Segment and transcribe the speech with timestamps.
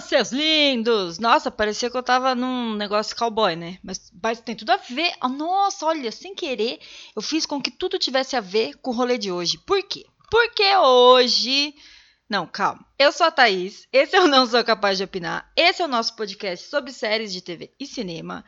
[0.00, 1.18] Olá, seus lindos!
[1.18, 3.78] Nossa, parecia que eu tava num negócio cowboy, né?
[3.82, 5.12] Mas, mas tem tudo a ver.
[5.20, 6.80] Ah, nossa, olha, sem querer,
[7.14, 9.58] eu fiz com que tudo tivesse a ver com o rolê de hoje.
[9.58, 10.06] Por quê?
[10.30, 11.74] Porque hoje.
[12.26, 12.82] Não, calma.
[12.98, 15.52] Eu sou a Thaís, esse eu não sou capaz de opinar.
[15.54, 18.42] Esse é o nosso podcast sobre séries de TV e cinema.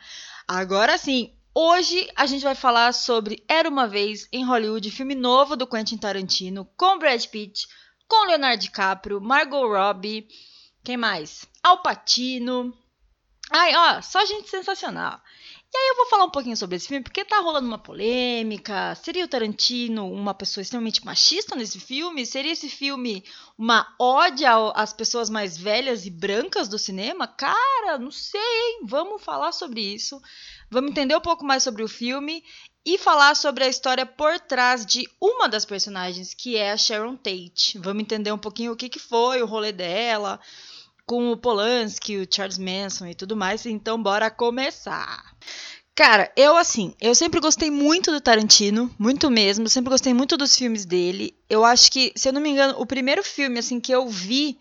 [0.47, 5.55] Agora sim, hoje a gente vai falar sobre Era uma Vez em Hollywood, filme novo
[5.55, 7.67] do Quentin Tarantino, com Brad Pitt,
[8.07, 10.27] com Leonardo DiCaprio, Margot Robbie.
[10.83, 11.45] Quem mais?
[11.63, 12.77] Alpatino.
[13.49, 15.21] Ai, ó, só gente sensacional.
[15.73, 18.93] E aí eu vou falar um pouquinho sobre esse filme, porque tá rolando uma polêmica.
[18.95, 22.25] Seria o Tarantino uma pessoa extremamente machista nesse filme?
[22.25, 23.23] Seria esse filme
[23.57, 27.27] uma ódia às pessoas mais velhas e brancas do cinema?
[27.27, 28.81] Cara, não sei, hein?
[28.83, 30.21] Vamos falar sobre isso.
[30.69, 32.43] Vamos entender um pouco mais sobre o filme
[32.85, 37.15] e falar sobre a história por trás de uma das personagens, que é a Sharon
[37.15, 37.77] Tate.
[37.79, 40.39] Vamos entender um pouquinho o que, que foi o rolê dela,
[41.05, 43.65] com o Polanski, o Charles Manson e tudo mais.
[43.65, 45.23] Então, bora começar.
[45.95, 50.55] Cara, eu assim, eu sempre gostei muito do Tarantino, muito mesmo, sempre gostei muito dos
[50.55, 51.35] filmes dele.
[51.47, 54.57] Eu acho que, se eu não me engano, o primeiro filme assim que eu vi,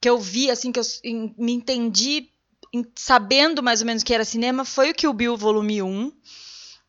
[0.00, 0.84] que eu vi assim que eu
[1.38, 2.28] me entendi
[2.96, 6.12] sabendo mais ou menos que era cinema foi o Kill Bill volume 1.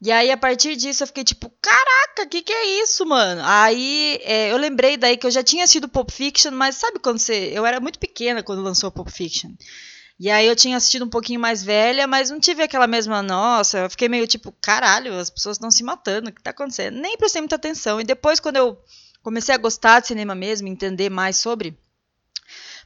[0.01, 3.41] E aí, a partir disso, eu fiquei tipo, caraca, o que, que é isso, mano?
[3.43, 7.19] Aí é, eu lembrei daí que eu já tinha assistido Pulp Fiction, mas sabe quando
[7.19, 7.51] você.
[7.53, 9.51] Eu era muito pequena quando lançou Pulp Fiction.
[10.17, 13.79] E aí eu tinha assistido um pouquinho mais velha, mas não tive aquela mesma, nossa,
[13.79, 16.99] eu fiquei meio tipo, caralho, as pessoas estão se matando, o que tá acontecendo?
[16.99, 18.01] Nem prestei muita atenção.
[18.01, 18.77] E depois, quando eu
[19.23, 21.77] comecei a gostar de cinema mesmo, entender mais sobre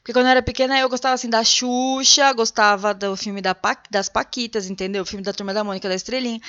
[0.03, 3.81] porque quando eu era pequena eu gostava assim da Xuxa, gostava do filme da pa
[3.89, 5.03] das Paquitas, entendeu?
[5.03, 6.41] O filme da Turma da Mônica da Estrelinha.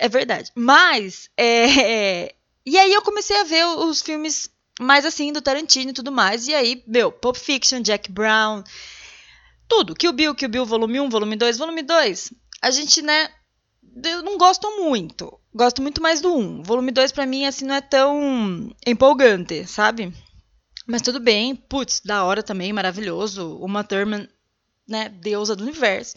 [0.00, 0.50] É verdade.
[0.52, 2.34] Mas, é...
[2.66, 6.48] e aí eu comecei a ver os filmes mais assim do Tarantino e tudo mais.
[6.48, 8.64] E aí, meu, Pulp Fiction, Jack Brown,
[9.68, 9.94] tudo.
[9.94, 12.32] Kill Bill, Kill Bill, volume 1, volume 2, volume 2.
[12.60, 13.30] A gente, né,
[14.04, 15.38] eu não gosto muito.
[15.54, 16.64] Gosto muito mais do 1.
[16.64, 20.12] Volume 2 para mim assim não é tão empolgante, sabe?
[20.90, 23.58] Mas tudo bem, putz, da hora também, maravilhoso.
[23.58, 24.26] Uma Thurman,
[24.88, 26.14] né, deusa do universo.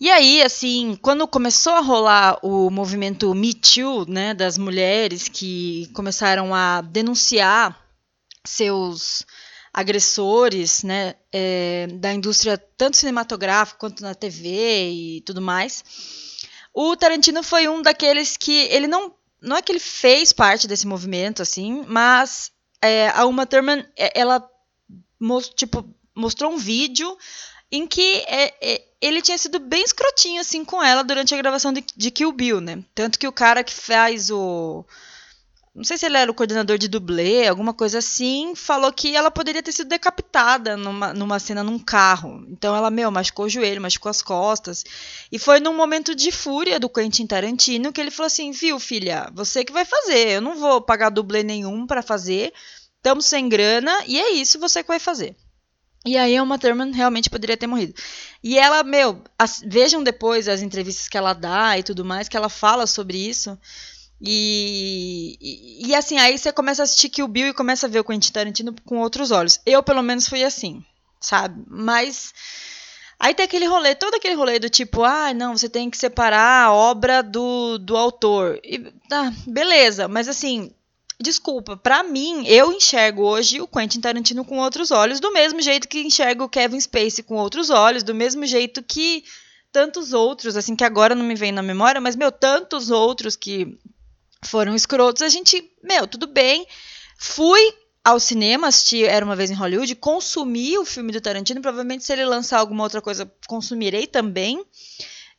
[0.00, 5.90] E aí, assim, quando começou a rolar o movimento Me Too, né, das mulheres que
[5.92, 7.78] começaram a denunciar
[8.42, 9.26] seus
[9.70, 15.84] agressores, né, é, da indústria tanto cinematográfica quanto na TV e tudo mais,
[16.72, 19.12] o Tarantino foi um daqueles que ele não,
[19.42, 22.50] não é que ele fez parte desse movimento, assim, mas
[22.82, 24.48] é, a Uma Thurman, é, ela
[25.54, 25.84] tipo,
[26.14, 27.16] mostrou um vídeo
[27.70, 31.72] em que é, é, ele tinha sido bem escrotinho assim com ela durante a gravação
[31.72, 32.82] de, de Kill Bill, né?
[32.94, 34.84] Tanto que o cara que faz o
[35.78, 39.30] não sei se ele era o coordenador de dublê, alguma coisa assim, falou que ela
[39.30, 42.44] poderia ter sido decapitada numa, numa cena num carro.
[42.48, 44.84] Então ela, meu, machucou o joelho, machucou as costas.
[45.30, 49.30] E foi num momento de fúria do Quentin Tarantino que ele falou assim: viu, filha,
[49.32, 52.52] você que vai fazer, eu não vou pagar dublê nenhum para fazer,
[52.96, 55.36] estamos sem grana, e é isso você que vai fazer.
[56.04, 57.94] E aí a Uma Thurman realmente poderia ter morrido.
[58.42, 62.36] E ela, meu, as, vejam depois as entrevistas que ela dá e tudo mais, que
[62.36, 63.56] ela fala sobre isso.
[64.20, 68.00] E, e, e, assim, aí você começa a assistir Kill Bill e começa a ver
[68.00, 69.60] o Quentin Tarantino com outros olhos.
[69.64, 70.84] Eu, pelo menos, fui assim,
[71.20, 71.62] sabe?
[71.68, 72.32] Mas.
[73.20, 76.66] Aí tem aquele rolê, todo aquele rolê do tipo, ah, não, você tem que separar
[76.66, 78.60] a obra do, do autor.
[78.62, 80.72] E, ah, beleza, mas assim,
[81.20, 85.88] desculpa, para mim, eu enxergo hoje o Quentin Tarantino com outros olhos, do mesmo jeito
[85.88, 89.24] que enxergo o Kevin Spacey com outros olhos, do mesmo jeito que
[89.72, 93.78] tantos outros, assim, que agora não me vem na memória, mas, meu, tantos outros que
[94.44, 96.66] foram escrotos, a gente, meu, tudo bem.
[97.16, 97.60] Fui
[98.04, 102.12] ao cinema, assisti Era Uma Vez em Hollywood, consumi o filme do Tarantino, provavelmente se
[102.12, 104.64] ele lançar alguma outra coisa, consumirei também.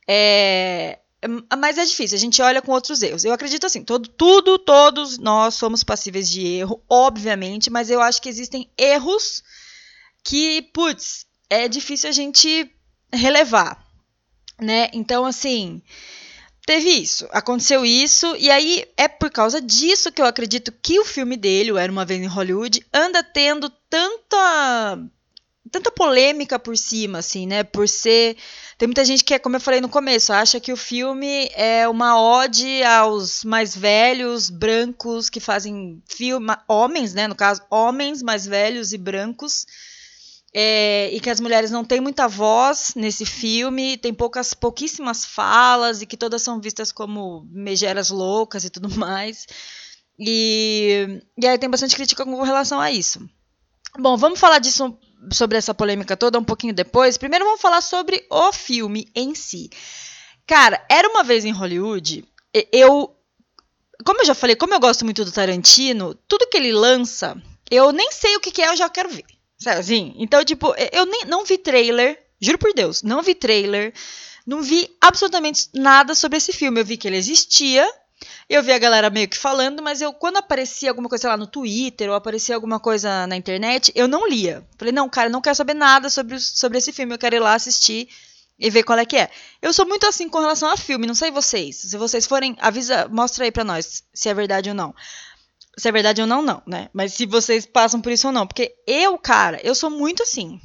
[0.06, 0.98] É,
[1.58, 3.24] mas é difícil, a gente olha com outros erros.
[3.24, 8.22] Eu acredito assim, todo, tudo, todos nós somos passíveis de erro, obviamente, mas eu acho
[8.22, 9.42] que existem erros
[10.22, 12.70] que, putz, é difícil a gente
[13.12, 13.84] relevar,
[14.60, 14.88] né?
[14.92, 15.82] Então, assim,
[16.66, 21.04] teve isso, aconteceu isso, e aí é por causa disso que eu acredito que o
[21.04, 24.98] filme dele, o Era Uma Vez em Hollywood, anda tendo tanta
[25.70, 27.62] tanta polêmica por cima, assim, né?
[27.62, 28.36] Por ser.
[28.76, 32.20] Tem muita gente que, como eu falei no começo, acha que o filme é uma
[32.20, 36.48] ode aos mais velhos, brancos, que fazem filme.
[36.66, 37.28] Homens, né?
[37.28, 39.66] No caso, homens mais velhos e brancos
[40.52, 46.02] é, e que as mulheres não têm muita voz nesse filme, tem poucas, pouquíssimas falas
[46.02, 49.46] e que todas são vistas como megeras loucas e tudo mais.
[50.18, 53.20] E, e aí tem bastante crítica com relação a isso.
[53.98, 54.96] Bom, vamos falar disso
[55.32, 57.16] sobre essa polêmica toda um pouquinho depois.
[57.16, 59.70] Primeiro vamos falar sobre o filme em si.
[60.46, 62.24] Cara, era uma vez em Hollywood,
[62.72, 63.14] eu
[64.04, 67.92] como eu já falei, como eu gosto muito do Tarantino, tudo que ele lança, eu
[67.92, 69.24] nem sei o que, que é, eu já quero ver.
[69.66, 70.14] Assim?
[70.16, 73.92] Então, tipo, eu nem, não vi trailer, juro por Deus, não vi trailer,
[74.46, 76.80] não vi absolutamente nada sobre esse filme.
[76.80, 77.86] Eu vi que ele existia,
[78.48, 81.46] eu vi a galera meio que falando, mas eu, quando aparecia alguma coisa lá no
[81.46, 84.66] Twitter ou aparecia alguma coisa na internet, eu não lia.
[84.78, 87.54] Falei, não, cara, não quero saber nada sobre, sobre esse filme, eu quero ir lá
[87.54, 88.08] assistir
[88.58, 89.30] e ver qual é que é.
[89.62, 91.76] Eu sou muito assim com relação a filme, não sei vocês.
[91.76, 94.94] Se vocês forem, avisa, mostra aí pra nós se é verdade ou não.
[95.78, 96.88] Se é verdade ou não, não, né?
[96.92, 98.46] Mas se vocês passam por isso ou não.
[98.46, 100.60] Porque eu, cara, eu sou muito assim.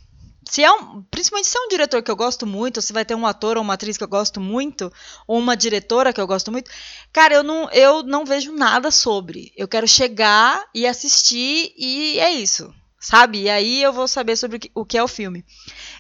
[0.48, 3.16] Se é um, principalmente se é um diretor que eu gosto muito, se vai ter
[3.16, 4.92] um ator ou uma atriz que eu gosto muito,
[5.28, 6.70] ou uma diretora que eu gosto muito,
[7.12, 9.52] cara, eu não, eu não vejo nada sobre.
[9.58, 12.74] Eu quero chegar e assistir e é isso
[13.06, 13.44] sabe?
[13.44, 15.46] E aí eu vou saber sobre o que é o filme.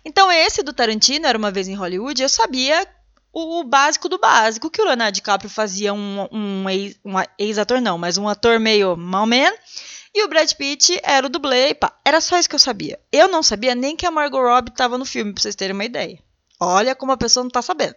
[0.04, 2.88] Então, esse do Tarantino, Era Uma Vez em Hollywood, eu sabia
[3.38, 7.98] o básico do básico, que o Leonardo DiCaprio fazia um, um, ex, um ex-ator, não,
[7.98, 9.54] mas um ator meio malman,
[10.14, 12.98] e o Brad Pitt era o dublê, e pá, era só isso que eu sabia.
[13.12, 15.84] Eu não sabia nem que a Margot Robbie estava no filme, pra vocês terem uma
[15.84, 16.18] ideia.
[16.58, 17.96] Olha como a pessoa não tá sabendo.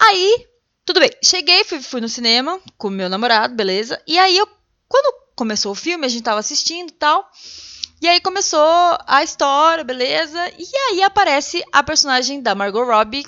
[0.00, 0.46] Aí,
[0.84, 4.48] tudo bem, cheguei, fui, fui no cinema com o meu namorado, beleza, e aí eu,
[4.88, 7.30] quando começou o filme, a gente tava assistindo e tal,
[8.02, 10.52] e aí começou a história, beleza?
[10.58, 13.24] E aí aparece a personagem da Margot Robbie,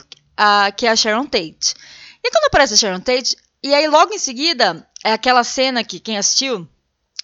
[0.76, 1.74] que é a Sharon Tate.
[2.22, 6.00] E quando aparece a Sharon Tate, e aí logo em seguida, é aquela cena que
[6.00, 6.68] quem assistiu.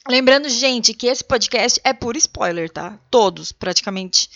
[0.08, 2.98] Lembrando, gente, que esse podcast é por spoiler, tá?
[3.10, 4.30] Todos, praticamente.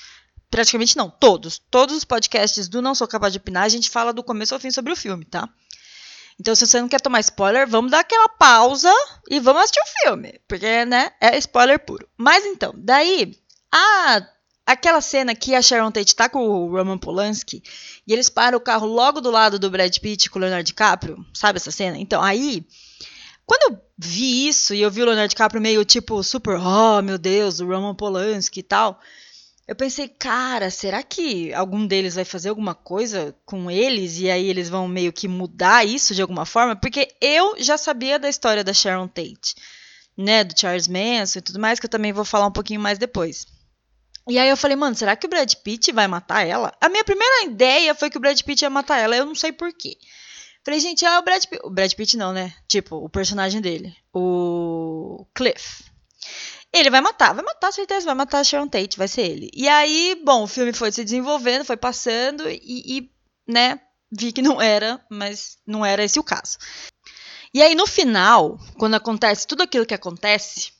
[0.50, 1.60] Praticamente não, todos.
[1.70, 4.58] Todos os podcasts do Não Sou Capaz de Opinar, a gente fala do começo ao
[4.58, 5.48] fim sobre o filme, tá?
[6.40, 8.92] Então, se você não quer tomar spoiler, vamos dar aquela pausa
[9.28, 10.40] e vamos assistir o filme.
[10.48, 12.08] Porque, né, é spoiler puro.
[12.16, 13.38] Mas então, daí,
[13.70, 14.26] a,
[14.72, 17.62] aquela cena que a Sharon Tate tá com o Roman Polanski
[18.06, 21.24] e eles param o carro logo do lado do Brad Pitt com o Leonardo DiCaprio,
[21.34, 21.98] sabe essa cena?
[21.98, 22.66] Então, aí,
[23.46, 27.18] quando eu vi isso e eu vi o Leonardo DiCaprio meio tipo super, oh meu
[27.18, 29.00] Deus, o Roman Polanski e tal
[29.70, 34.48] eu pensei, cara, será que algum deles vai fazer alguma coisa com eles e aí
[34.48, 36.74] eles vão meio que mudar isso de alguma forma?
[36.74, 39.54] Porque eu já sabia da história da Sharon Tate,
[40.16, 42.98] né, do Charles Manson e tudo mais, que eu também vou falar um pouquinho mais
[42.98, 43.46] depois.
[44.30, 46.72] E aí eu falei, mano, será que o Brad Pitt vai matar ela?
[46.80, 49.50] A minha primeira ideia foi que o Brad Pitt ia matar ela, eu não sei
[49.50, 49.98] porquê.
[50.64, 51.60] Falei, gente, é o Brad Pitt.
[51.64, 52.54] O Brad Pitt não, né?
[52.68, 53.94] Tipo, o personagem dele.
[54.14, 55.84] O Cliff.
[56.72, 59.50] Ele vai matar, vai matar, certeza, vai matar a Sharon Tate, vai ser ele.
[59.52, 63.10] E aí, bom, o filme foi se desenvolvendo, foi passando e, e,
[63.48, 63.80] né,
[64.12, 66.58] vi que não era, mas não era esse o caso.
[67.52, 70.70] E aí, no final, quando acontece tudo aquilo que acontece,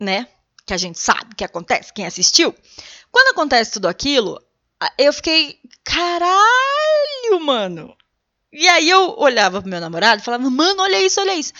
[0.00, 0.26] né,
[0.66, 2.54] que a gente sabe que acontece, quem assistiu,
[3.10, 4.40] quando acontece tudo aquilo,
[4.98, 7.96] eu fiquei, caralho, mano.
[8.52, 11.52] E aí eu olhava pro meu namorado e falava, mano, olha isso, olha isso.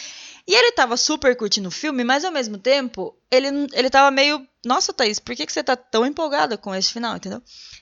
[0.46, 4.46] E ele tava super curtindo o filme, mas ao mesmo tempo, ele, ele tava meio.
[4.64, 7.40] Nossa, Thaís, por que, que você tá tão empolgada com esse final, entendeu?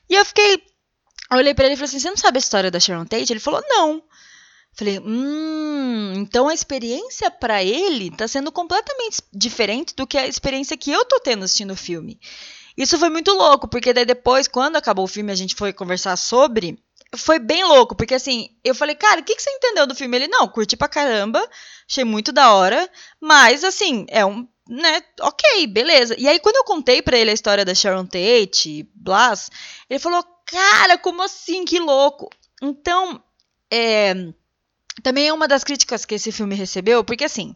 [0.09, 0.63] E eu fiquei.
[1.33, 3.33] Olhei pra ele e falei assim: Você não sabe a história da Sharon Tate?
[3.33, 4.03] Ele falou: Não.
[4.73, 10.77] Falei, hum, então a experiência para ele tá sendo completamente diferente do que a experiência
[10.77, 12.19] que eu tô tendo assistindo o filme.
[12.77, 16.17] Isso foi muito louco, porque daí depois, quando acabou o filme, a gente foi conversar
[16.17, 16.79] sobre
[17.17, 20.17] foi bem louco, porque assim, eu falei, cara, o que, que você entendeu do filme?
[20.17, 21.45] Ele, não, curti pra caramba,
[21.89, 22.89] achei muito da hora,
[23.21, 26.15] mas assim, é um, né, ok, beleza.
[26.17, 29.51] E aí, quando eu contei para ele a história da Sharon Tate, Blas,
[29.89, 32.31] ele falou, cara, como assim, que louco.
[32.63, 33.21] Então,
[33.69, 34.15] é,
[35.03, 37.55] também é uma das críticas que esse filme recebeu, porque assim,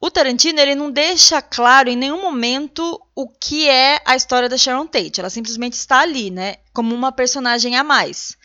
[0.00, 4.56] o Tarantino ele não deixa claro em nenhum momento o que é a história da
[4.56, 5.20] Sharon Tate.
[5.20, 8.36] Ela simplesmente está ali, né, como uma personagem a mais.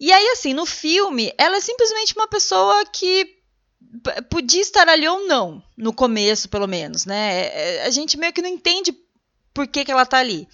[0.00, 3.36] E aí, assim, no filme, ela é simplesmente uma pessoa que
[4.30, 7.40] podia estar ali ou não, no começo, pelo menos, né?
[7.40, 8.96] É, é, a gente meio que não entende
[9.52, 10.48] por que, que ela tá ali.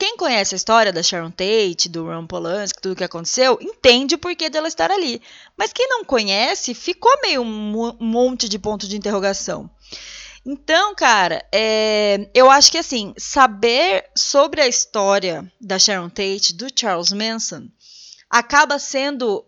[0.00, 4.18] Quem conhece a história da Sharon Tate, do Ron Polanski, tudo que aconteceu, entende o
[4.18, 5.20] porquê dela estar ali.
[5.58, 9.70] Mas quem não conhece, ficou meio um monte de ponto de interrogação.
[10.44, 16.68] Então, cara, é, eu acho que assim, saber sobre a história da Sharon Tate, do
[16.74, 17.68] Charles Manson,
[18.30, 19.44] acaba sendo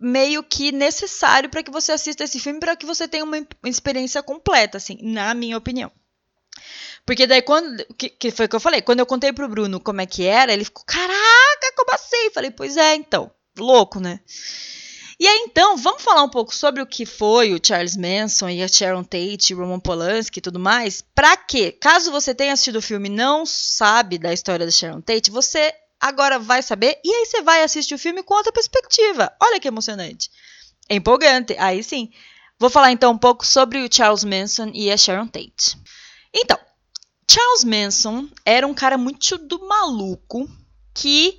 [0.00, 4.20] meio que necessário para que você assista esse filme para que você tenha uma experiência
[4.20, 5.92] completa, assim, na minha opinião.
[7.04, 7.84] Porque daí quando.
[7.96, 8.80] Que, que foi o que eu falei?
[8.80, 12.30] Quando eu contei pro Bruno como é que era, ele ficou, caraca, como assim?
[12.32, 13.30] Falei, pois é, então.
[13.58, 14.20] Louco, né?
[15.20, 18.60] E aí, então, vamos falar um pouco sobre o que foi o Charles Manson e
[18.60, 22.82] a Sharon Tate, Roman Polanski e tudo mais, para que, caso você tenha assistido o
[22.82, 27.26] filme e não sabe da história da Sharon Tate, você agora vai saber e aí
[27.26, 29.32] você vai assistir o filme com outra perspectiva.
[29.40, 30.28] Olha que emocionante.
[30.88, 31.54] É empolgante.
[31.56, 32.10] Aí sim.
[32.58, 35.78] Vou falar então um pouco sobre o Charles Manson e a Sharon Tate.
[36.34, 36.58] Então,
[37.32, 40.46] Charles Manson era um cara muito do maluco
[40.92, 41.38] que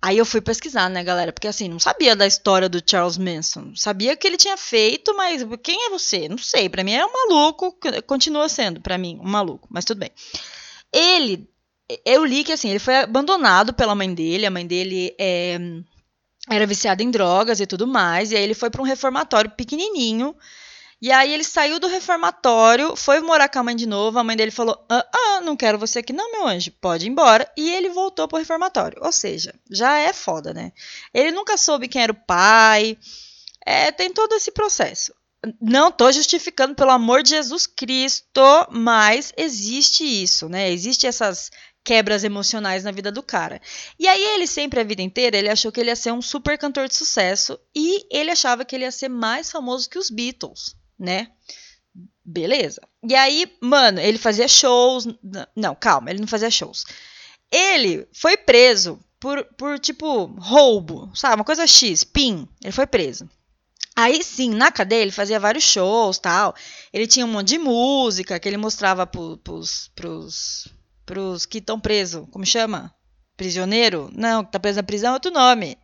[0.00, 1.32] Aí eu fui pesquisar, né, galera?
[1.32, 3.72] Porque assim, não sabia da história do Charles Manson.
[3.74, 6.28] Sabia que ele tinha feito, mas quem é você?
[6.28, 6.68] Não sei.
[6.68, 7.74] Para mim é um maluco,
[8.06, 10.10] continua sendo para mim um maluco, mas tudo bem.
[10.92, 11.48] Ele,
[12.04, 14.44] eu li que assim, ele foi abandonado pela mãe dele.
[14.44, 15.58] A mãe dele é,
[16.50, 18.30] era viciada em drogas e tudo mais.
[18.30, 20.36] E aí ele foi para um reformatório pequenininho
[21.00, 24.18] e aí ele saiu do reformatório, foi morar com a mãe de novo.
[24.18, 27.10] A mãe dele falou: Ah, ah não quero você aqui, não, meu anjo, pode ir
[27.10, 27.50] embora.
[27.56, 28.98] E ele voltou pro reformatório.
[29.02, 30.72] Ou seja, já é foda, né?
[31.12, 32.96] Ele nunca soube quem era o pai.
[33.66, 35.12] É, tem todo esse processo.
[35.60, 40.70] Não tô justificando, pelo amor de Jesus Cristo, mas existe isso, né?
[40.70, 41.50] Existe essas
[41.84, 43.60] quebras emocionais na vida do cara.
[43.98, 46.56] E aí ele sempre a vida inteira, ele achou que ele ia ser um super
[46.56, 50.74] cantor de sucesso e ele achava que ele ia ser mais famoso que os Beatles
[50.98, 51.28] né?
[52.24, 52.80] Beleza.
[53.06, 55.06] E aí, mano, ele fazia shows.
[55.54, 56.84] Não, calma, ele não fazia shows.
[57.50, 61.36] Ele foi preso por, por tipo, roubo, sabe?
[61.36, 62.48] Uma coisa X, PIN.
[62.62, 63.28] Ele foi preso.
[63.96, 66.54] Aí sim, na cadeia ele fazia vários shows tal.
[66.92, 70.68] Ele tinha um monte de música que ele mostrava pro, pros, pros,
[71.06, 72.26] pros que estão presos.
[72.30, 72.92] Como chama?
[73.36, 74.10] Prisioneiro?
[74.12, 75.78] Não, que tá preso na prisão é outro nome.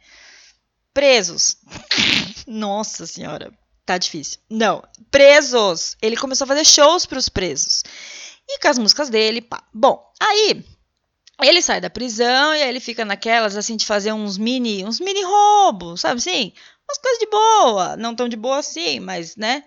[0.93, 1.57] Presos.
[2.47, 3.53] Nossa senhora.
[3.91, 4.39] Tá difícil.
[4.49, 4.85] Não.
[5.11, 5.97] Presos.
[6.01, 7.83] Ele começou a fazer shows para os presos.
[8.49, 9.65] E com as músicas dele, pá.
[9.75, 10.65] Bom, aí
[11.43, 15.01] ele sai da prisão e aí ele fica naquelas assim de fazer uns mini, uns
[15.01, 16.53] mini roubos, sabe assim?
[16.89, 19.65] Umas coisas de boa, não tão de boa assim, mas né?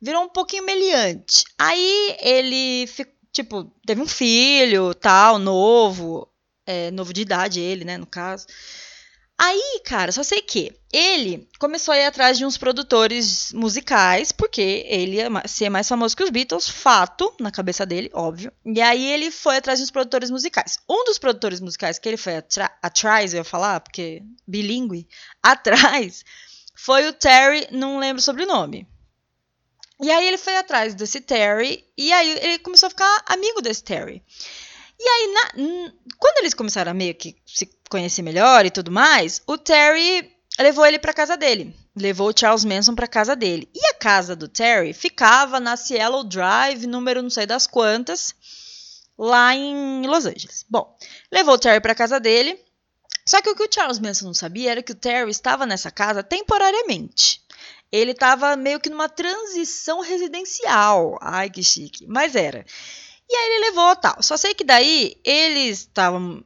[0.00, 1.42] Virou um pouquinho meliante.
[1.58, 2.86] Aí ele
[3.32, 6.28] tipo, teve um filho, tal, novo,
[6.64, 8.46] é, novo de idade ele, né, no caso.
[9.40, 14.84] Aí, cara, só sei que ele começou a ir atrás de uns produtores musicais, porque
[14.88, 18.52] ele ia ser mais famoso que os Beatles, fato, na cabeça dele, óbvio.
[18.66, 20.80] E aí ele foi atrás de uns produtores musicais.
[20.90, 22.36] Um dos produtores musicais que ele foi
[22.82, 25.06] atrás, eu ia falar, porque bilíngue,
[25.40, 26.24] atrás,
[26.74, 28.88] foi o Terry, não lembro o sobrenome.
[30.00, 33.84] E aí ele foi atrás desse Terry, e aí ele começou a ficar amigo desse
[33.84, 34.20] Terry.
[35.00, 39.40] E aí, na, quando eles começaram a meio que se conhecer melhor e tudo mais,
[39.46, 41.74] o Terry levou ele para casa dele.
[41.96, 43.68] Levou o Charles Manson para casa dele.
[43.74, 48.34] E a casa do Terry ficava na Cielo Drive, número não sei das quantas,
[49.16, 50.64] lá em Los Angeles.
[50.68, 50.96] Bom,
[51.30, 52.58] levou o Terry para casa dele.
[53.26, 55.90] Só que o que o Charles Manson não sabia era que o Terry estava nessa
[55.90, 57.42] casa temporariamente.
[57.90, 61.18] Ele estava meio que numa transição residencial.
[61.20, 62.06] Ai, que chique.
[62.06, 62.64] Mas era.
[63.28, 64.22] E aí ele levou tal.
[64.22, 66.42] Só sei que daí eles estavam.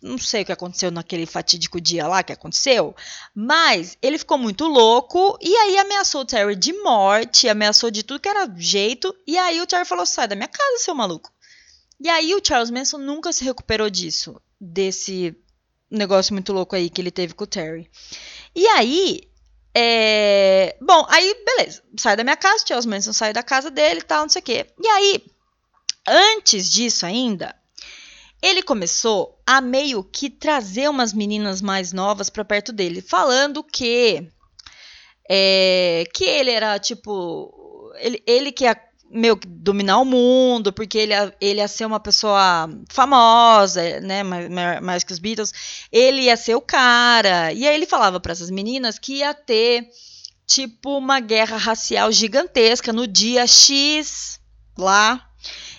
[0.00, 2.94] Não sei o que aconteceu naquele fatídico dia lá que aconteceu,
[3.34, 8.20] mas ele ficou muito louco e aí ameaçou o Terry de morte, ameaçou de tudo
[8.20, 9.12] que era jeito.
[9.26, 11.32] E aí o Terry falou: sai da minha casa, seu maluco.
[12.00, 15.36] E aí o Charles Manson nunca se recuperou disso, desse
[15.88, 17.88] negócio muito louco aí que ele teve com o Terry.
[18.56, 19.20] E aí,
[19.74, 20.76] é...
[20.80, 24.22] bom, aí beleza, sai da minha casa, Charles Manson sai da casa dele e tal,
[24.22, 24.66] não sei o quê.
[24.80, 25.24] E aí,
[26.06, 27.54] Antes disso ainda,
[28.40, 34.28] ele começou a meio que trazer umas meninas mais novas para perto dele, falando que
[35.30, 38.76] é, que ele era tipo ele, ele que ia
[39.08, 44.48] meio que dominar o mundo, porque ele, ele ia ser uma pessoa famosa, né, mais,
[44.80, 45.52] mais que os Beatles,
[45.92, 47.52] ele ia ser o cara.
[47.52, 49.86] E aí ele falava para essas meninas que ia ter
[50.46, 54.40] tipo uma guerra racial gigantesca no dia X
[54.76, 55.31] lá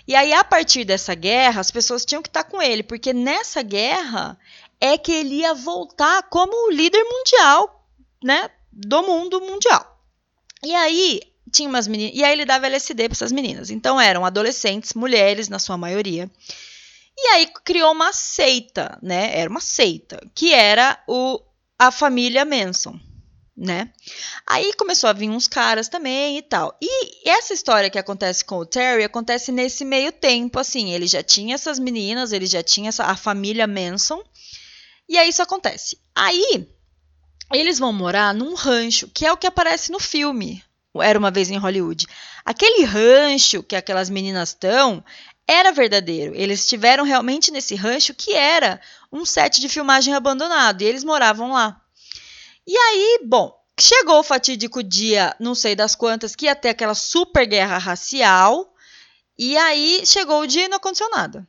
[0.07, 3.61] e aí, a partir dessa guerra, as pessoas tinham que estar com ele, porque nessa
[3.61, 4.37] guerra
[4.79, 7.87] é que ele ia voltar como o líder mundial,
[8.21, 8.49] né?
[8.71, 10.01] Do mundo mundial.
[10.61, 12.15] E aí, tinha umas meninas.
[12.15, 13.69] E aí, ele dava LSD para essas meninas.
[13.69, 16.29] Então, eram adolescentes, mulheres, na sua maioria.
[17.17, 19.39] E aí, criou uma seita, né?
[19.39, 21.39] Era uma seita, que era o,
[21.79, 22.99] a família Manson
[23.55, 23.91] né?
[24.47, 26.75] Aí começou a vir uns caras também e tal.
[26.81, 31.21] E essa história que acontece com o Terry acontece nesse meio tempo, assim, ele já
[31.21, 34.23] tinha essas meninas, ele já tinha essa, a família Manson,
[35.07, 35.99] e aí isso acontece.
[36.15, 36.67] Aí
[37.51, 40.63] eles vão morar num rancho, que é o que aparece no filme.
[40.95, 42.07] Era uma vez em Hollywood.
[42.45, 45.03] Aquele rancho que aquelas meninas estão
[45.47, 46.33] era verdadeiro.
[46.35, 48.79] Eles estiveram realmente nesse rancho que era
[49.11, 51.82] um set de filmagem abandonado e eles moravam lá.
[52.65, 56.95] E aí, bom, chegou o fatídico dia, não sei das quantas, que ia ter aquela
[56.95, 58.73] super guerra racial.
[59.37, 61.47] E aí chegou o dia e não aconteceu nada.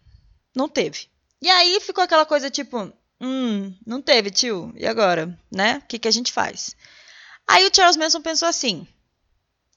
[0.54, 1.09] Não teve.
[1.40, 4.73] E aí ficou aquela coisa tipo, hum, não teve, tio.
[4.76, 5.83] E agora, né?
[5.85, 6.75] O que, que a gente faz?
[7.47, 8.87] Aí o Charles Manson pensou assim: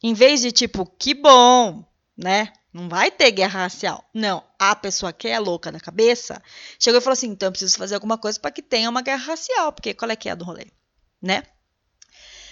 [0.01, 1.83] em vez de tipo, que bom,
[2.17, 2.53] né?
[2.71, 4.07] Não vai ter guerra racial.
[4.13, 6.41] Não, a pessoa que é louca da cabeça
[6.79, 9.25] chegou e falou assim: então eu preciso fazer alguma coisa para que tenha uma guerra
[9.25, 10.67] racial, porque qual é que é do rolê,
[11.21, 11.43] né?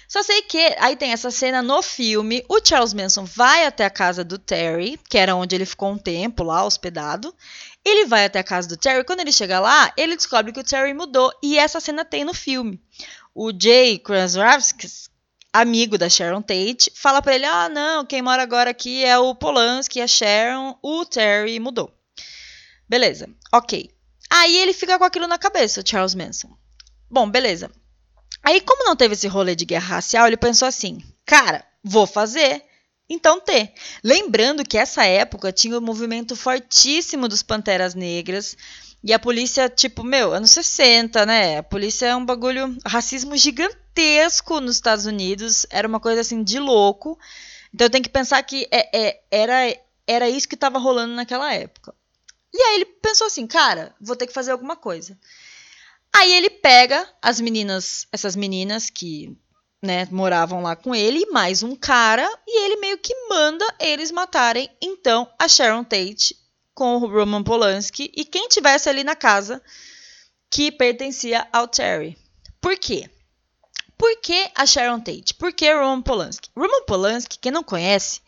[0.07, 2.43] Só sei que aí tem essa cena no filme.
[2.48, 5.98] O Charles Manson vai até a casa do Terry, que era onde ele ficou um
[5.98, 7.36] tempo lá hospedado.
[7.84, 9.03] Ele vai até a casa do Terry.
[9.03, 11.31] Quando ele chega lá, ele descobre que o Terry mudou.
[11.41, 12.81] E essa cena tem no filme.
[13.34, 14.88] O Jay Krasinski,
[15.51, 19.34] amigo da Sharon Tate, fala para ele: Ah, não, quem mora agora aqui é o
[19.34, 21.91] Polanski, a Sharon, o Terry mudou.
[22.88, 23.89] Beleza, ok.
[24.29, 26.55] Aí ele fica com aquilo na cabeça, o Charles Manson.
[27.10, 27.72] Bom, beleza.
[28.45, 32.63] Aí, como não teve esse rolê de guerra racial, ele pensou assim: cara, vou fazer.
[33.09, 33.73] Então ter.
[34.03, 38.55] Lembrando que essa época tinha o um movimento fortíssimo dos Panteras Negras.
[39.03, 41.57] E a polícia, tipo, meu, anos 60, né?
[41.57, 42.77] A polícia é um bagulho.
[42.85, 45.65] Racismo gigantesco nos Estados Unidos.
[45.71, 47.17] Era uma coisa assim de louco.
[47.73, 51.93] Então tem que pensar que é, é, era, era isso que estava rolando naquela época.
[52.53, 55.17] E aí ele pensou assim, cara, vou ter que fazer alguma coisa.
[56.17, 59.38] Aí ele pega as meninas, essas meninas que
[59.84, 64.69] né, moravam lá com ele, mais um cara, e ele meio que manda eles matarem
[64.81, 66.38] então a Sharon Tate
[66.74, 69.62] com o Roman Polanski e quem tivesse ali na casa
[70.50, 72.17] que pertencia ao Terry.
[72.62, 73.10] Por quê?
[73.98, 75.34] Por que a Sharon Tate?
[75.34, 76.50] Por que Roman Polanski?
[76.55, 78.22] Roman Polanski, quem não conhece,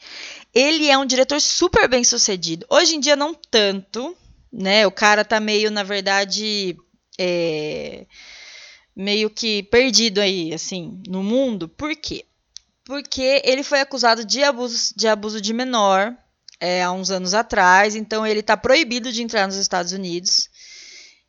[0.53, 2.65] ele é um diretor super bem sucedido.
[2.69, 4.13] Hoje em dia não tanto,
[4.51, 4.85] né?
[4.85, 6.77] O cara tá meio, na verdade,
[7.17, 8.05] é,
[8.95, 11.67] meio que perdido aí, assim, no mundo.
[11.67, 12.25] Por quê?
[12.83, 16.15] Porque ele foi acusado de abuso de, abuso de menor
[16.59, 20.49] é, há uns anos atrás, então ele está proibido de entrar nos Estados Unidos.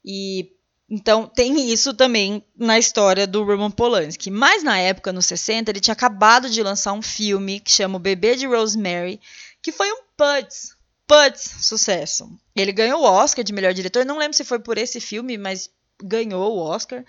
[0.05, 0.53] E
[0.91, 4.31] então tem isso também na história do Roman Polanski.
[4.31, 8.01] Mas na época, nos 60, ele tinha acabado de lançar um filme que chama O
[8.01, 9.21] Bebê de Rosemary,
[9.63, 10.75] que foi um putz,
[11.07, 12.31] putz sucesso.
[12.57, 15.69] Ele ganhou o Oscar de melhor diretor, não lembro se foi por esse filme, mas
[16.03, 17.05] ganhou o Oscar.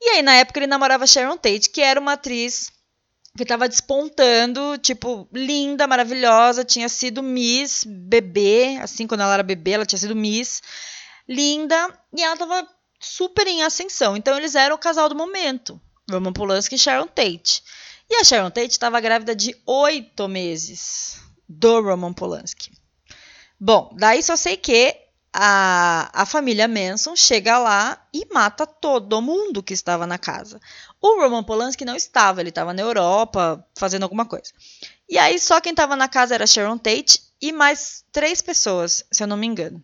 [0.00, 2.72] E aí, na época, ele namorava Sharon Tate, que era uma atriz
[3.36, 9.72] que estava despontando, tipo, linda, maravilhosa, tinha sido Miss bebê, assim, quando ela era bebê,
[9.72, 10.60] ela tinha sido Miss,
[11.26, 12.68] linda, e ela estava
[13.00, 14.16] super em ascensão.
[14.16, 15.80] Então, eles eram o casal do momento,
[16.10, 17.62] Roman Polanski e Sharon Tate.
[18.10, 22.70] E a Sharon Tate estava grávida de oito meses do Roman Polanski.
[23.58, 25.01] Bom, daí só sei que
[25.32, 30.60] a, a família Manson chega lá e mata todo mundo que estava na casa.
[31.00, 34.52] O Roman Polanski não estava, ele estava na Europa fazendo alguma coisa.
[35.08, 39.22] E aí só quem estava na casa era Sharon Tate e mais três pessoas, se
[39.22, 39.82] eu não me engano.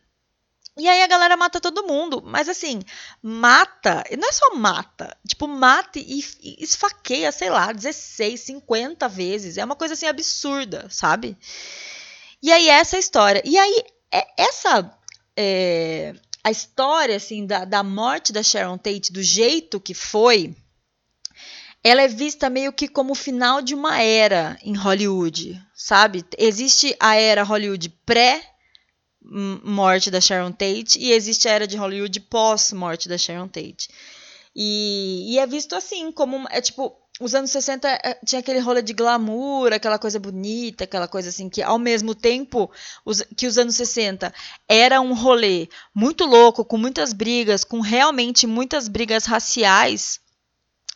[0.77, 2.81] E aí a galera mata todo mundo, mas assim,
[3.21, 9.57] mata, não é só mata, tipo, mata e, e esfaqueia, sei lá, 16, 50 vezes.
[9.57, 11.37] É uma coisa assim absurda, sabe?
[12.41, 13.43] E aí essa é a história.
[13.45, 14.98] E aí é, essa
[15.41, 20.57] é, a história assim da, da morte da Sharon Tate do jeito que foi,
[21.85, 26.25] ela é vista meio que como o final de uma era em Hollywood, sabe?
[26.37, 28.43] Existe a era Hollywood pré
[29.23, 33.89] morte da Sharon Tate e existe a era de Hollywood pós morte da Sharon Tate.
[34.57, 38.81] E, e é visto assim como é tipo os anos 60 eh, tinha aquele rolê
[38.81, 42.71] de glamour, aquela coisa bonita, aquela coisa assim que ao mesmo tempo
[43.05, 44.33] os, que os anos 60
[44.69, 50.21] era um rolê muito louco, com muitas brigas, com realmente muitas brigas raciais,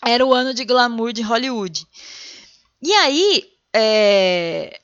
[0.04, 1.87] era o ano de glamour de Hollywood.
[2.80, 4.80] E aí, é,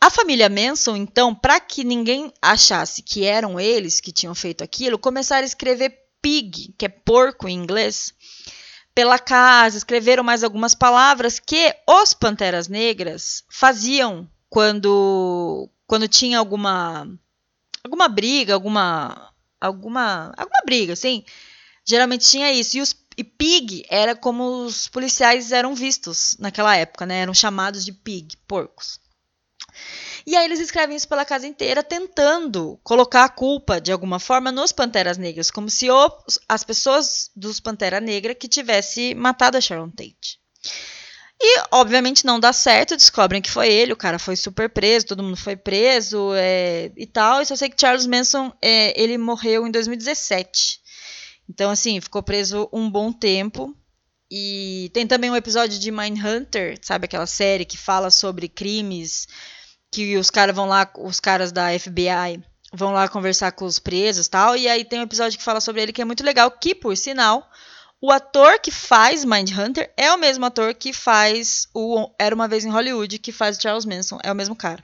[0.00, 4.98] a família Manson, então, para que ninguém achasse que eram eles que tinham feito aquilo,
[4.98, 8.14] começaram a escrever pig, que é porco em inglês,
[8.94, 17.08] pela casa, escreveram mais algumas palavras que os Panteras Negras faziam quando quando tinha alguma
[17.82, 21.24] alguma briga, alguma alguma alguma briga, assim.
[21.84, 22.78] Geralmente tinha isso.
[22.78, 27.20] E os e pig era como os policiais eram vistos naquela época, né?
[27.20, 29.00] Eram chamados de pig, porcos.
[30.26, 34.50] E aí eles escrevem isso pela casa inteira, tentando colocar a culpa, de alguma forma,
[34.50, 36.10] nos Panteras Negras, como se o,
[36.48, 40.40] as pessoas dos Pantera Negra que tivesse matado a Sharon Tate.
[41.40, 45.22] E, obviamente, não dá certo, descobrem que foi ele, o cara foi super preso, todo
[45.22, 47.42] mundo foi preso é, e tal.
[47.42, 50.80] E só sei que Charles Manson, é, ele morreu em 2017.
[51.48, 53.76] Então, assim, ficou preso um bom tempo.
[54.30, 59.28] E tem também um episódio de Mindhunter, sabe aquela série que fala sobre crimes
[59.94, 64.26] que os caras vão lá, os caras da FBI vão lá conversar com os presos,
[64.26, 66.74] tal, e aí tem um episódio que fala sobre ele que é muito legal, que
[66.74, 67.48] por sinal,
[68.00, 72.64] o ator que faz Mindhunter é o mesmo ator que faz o Era uma vez
[72.64, 74.82] em Hollywood, que faz o Charles Manson, é o mesmo cara.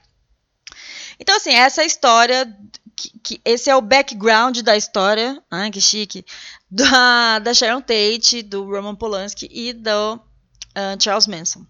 [1.19, 2.47] Então assim, essa é história
[2.95, 6.25] que, que, esse é o background da história, ah, que chique,
[6.71, 11.67] da, da Sharon Tate, do Roman Polanski e do uh, Charles Manson.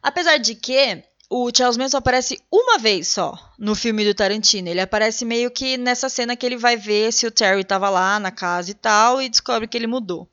[0.00, 4.68] Apesar de que o Charles Manson aparece uma vez só no filme do Tarantino.
[4.68, 8.18] Ele aparece meio que nessa cena que ele vai ver se o Terry estava lá
[8.18, 10.28] na casa e tal e descobre que ele mudou.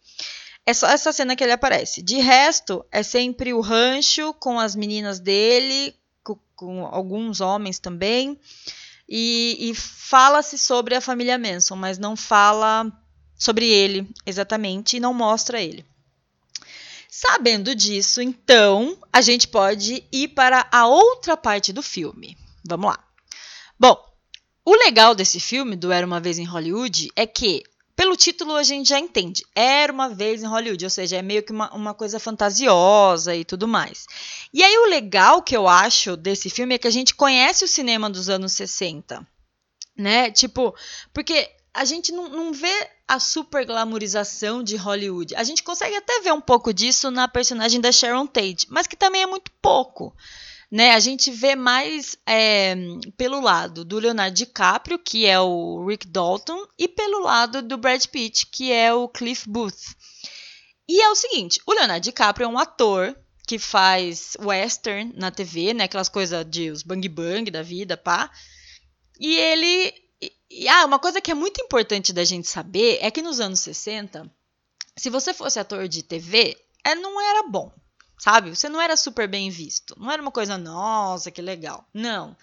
[0.65, 2.01] É só essa cena que ele aparece.
[2.01, 8.37] De resto, é sempre o rancho com as meninas dele, com, com alguns homens também.
[9.07, 12.91] E, e fala-se sobre a família Manson, mas não fala
[13.37, 15.85] sobre ele exatamente e não mostra ele.
[17.19, 22.37] Sabendo disso, então, a gente pode ir para a outra parte do filme.
[22.63, 23.03] Vamos lá.
[23.79, 23.97] Bom,
[24.63, 27.63] o legal desse filme, do Era uma Vez em Hollywood, é que,
[27.95, 29.43] pelo título a gente já entende.
[29.55, 33.43] Era uma vez em Hollywood, ou seja, é meio que uma, uma coisa fantasiosa e
[33.43, 34.05] tudo mais.
[34.53, 37.67] E aí, o legal que eu acho desse filme é que a gente conhece o
[37.67, 39.27] cinema dos anos 60.
[39.97, 40.29] Né?
[40.29, 40.75] Tipo,
[41.11, 45.35] porque a gente não, não vê a super glamorização de Hollywood.
[45.35, 48.95] A gente consegue até ver um pouco disso na personagem da Sharon Tate, mas que
[48.95, 50.11] também é muito pouco.
[50.71, 50.95] Né?
[50.95, 52.75] A gente vê mais é,
[53.15, 58.03] pelo lado do Leonardo DiCaprio, que é o Rick Dalton, e pelo lado do Brad
[58.07, 59.95] Pitt, que é o Cliff Booth.
[60.89, 65.75] E é o seguinte, o Leonardo DiCaprio é um ator que faz western na TV,
[65.75, 65.83] né?
[65.83, 68.31] Aquelas coisas de os bang bang da vida, pá.
[69.19, 69.76] E ele
[70.77, 74.31] ah, uma coisa que é muito importante da gente saber é que nos anos 60,
[74.95, 77.71] se você fosse ator de TV, é, não era bom,
[78.19, 78.55] sabe?
[78.55, 79.95] Você não era super bem visto.
[79.99, 81.83] Não era uma coisa, nossa, que legal.
[81.91, 82.37] Não.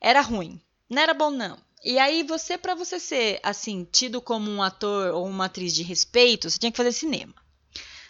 [0.00, 0.60] Era ruim.
[0.88, 1.58] Não era bom, não.
[1.84, 5.82] E aí, você, para você ser, assim, tido como um ator ou uma atriz de
[5.82, 7.34] respeito, você tinha que fazer cinema.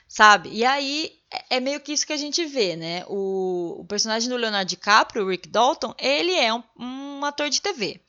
[0.08, 0.50] Sabe?
[0.50, 3.04] E aí, é, é meio que isso que a gente vê, né?
[3.08, 7.60] O, o personagem do Leonardo DiCaprio, o Rick Dalton, ele é um, um ator de
[7.60, 8.00] TV.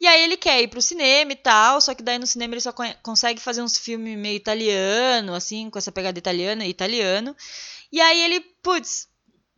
[0.00, 2.60] E aí ele quer ir pro cinema e tal, só que daí no cinema ele
[2.62, 7.36] só consegue fazer uns filmes meio italiano, assim, com essa pegada italiana e italiano.
[7.92, 9.08] E aí ele, putz,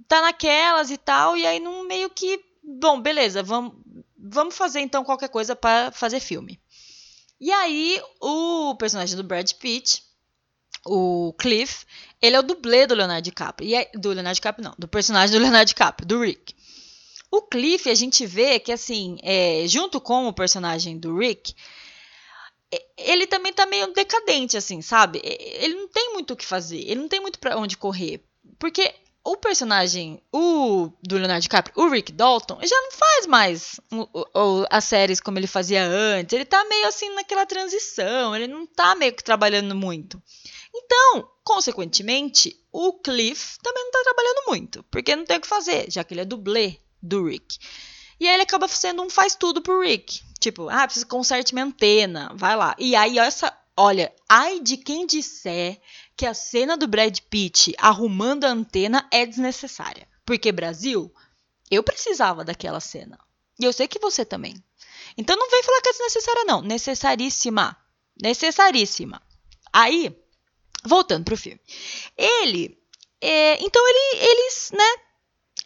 [0.08, 3.74] tá naquelas e tal, e aí num meio que, bom, beleza, vamos,
[4.18, 6.60] vamos fazer então qualquer coisa para fazer filme.
[7.40, 10.02] E aí o personagem do Brad Pitt,
[10.84, 11.86] o Cliff,
[12.20, 13.68] ele é o dublê do Leonardo DiCaprio.
[13.68, 16.54] E é, do Leonardo DiCaprio não, do personagem do Leonardo DiCaprio, do Rick.
[17.32, 21.54] O Cliff, a gente vê que, assim, é, junto com o personagem do Rick,
[22.94, 25.18] ele também tá meio decadente, assim, sabe?
[25.24, 28.22] Ele não tem muito o que fazer, ele não tem muito para onde correr.
[28.58, 34.08] Porque o personagem, o do Leonardo DiCaprio, o Rick Dalton, já não faz mais o,
[34.38, 36.34] o, as séries como ele fazia antes.
[36.34, 40.22] Ele tá meio assim naquela transição, ele não tá meio que trabalhando muito.
[40.74, 45.90] Então, consequentemente, o Cliff também não tá trabalhando muito, porque não tem o que fazer,
[45.90, 47.58] já que ele é dublê do Rick.
[48.20, 50.20] E aí ele acaba sendo um faz tudo pro Rick.
[50.38, 52.74] Tipo, ah, precisa conserte minha antena, vai lá.
[52.78, 55.80] E aí essa, olha, ai de quem disser
[56.16, 60.06] que a cena do Brad Pitt arrumando a antena é desnecessária.
[60.24, 61.12] Porque Brasil,
[61.70, 63.18] eu precisava daquela cena.
[63.58, 64.54] E eu sei que você também.
[65.16, 67.76] Então não vem falar que é desnecessária não, necessaríssima.
[68.20, 69.20] Necessaríssima.
[69.72, 70.16] Aí,
[70.84, 71.60] voltando pro filme.
[72.16, 72.78] Ele
[73.22, 74.96] é, então ele, eles, né,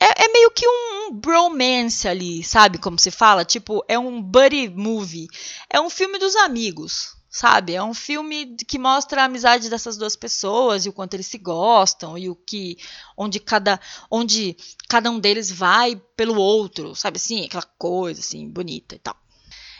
[0.01, 3.45] é, é, meio que um, bromance ali, sabe como se fala?
[3.45, 5.29] Tipo, é um buddy movie.
[5.71, 7.75] É um filme dos amigos, sabe?
[7.75, 11.39] É um filme que mostra a amizade dessas duas pessoas e o quanto eles se
[11.39, 12.77] gostam e o que
[13.17, 13.81] onde cada
[14.11, 14.57] onde
[14.89, 19.17] cada um deles vai pelo outro, sabe assim, aquela coisa assim bonita e tal.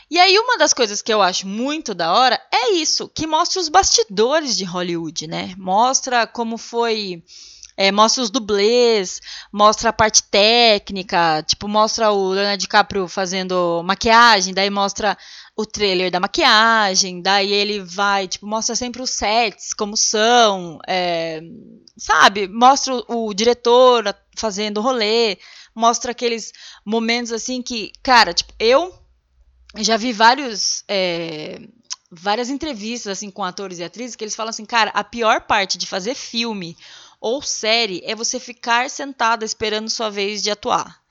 [0.09, 3.59] E aí uma das coisas que eu acho muito da hora é isso, que mostra
[3.59, 5.53] os bastidores de Hollywood, né?
[5.57, 7.23] Mostra como foi
[7.77, 9.21] é, mostra os dublês,
[9.53, 15.15] mostra a parte técnica, tipo, mostra o Leonardo DiCaprio fazendo maquiagem, daí mostra
[15.55, 21.39] o trailer da maquiagem, daí ele vai, tipo, mostra sempre os sets, como são, é,
[21.95, 22.47] sabe?
[22.47, 24.03] Mostra o, o diretor
[24.35, 25.37] fazendo rolê,
[25.75, 26.51] mostra aqueles
[26.83, 28.91] momentos assim que, cara, tipo, eu
[29.77, 30.83] já vi vários.
[30.87, 31.59] É,
[32.09, 35.77] várias entrevistas assim com atores e atrizes que eles falam assim, cara, a pior parte
[35.77, 36.77] de fazer filme
[37.19, 41.01] ou série é você ficar sentada esperando sua vez de atuar.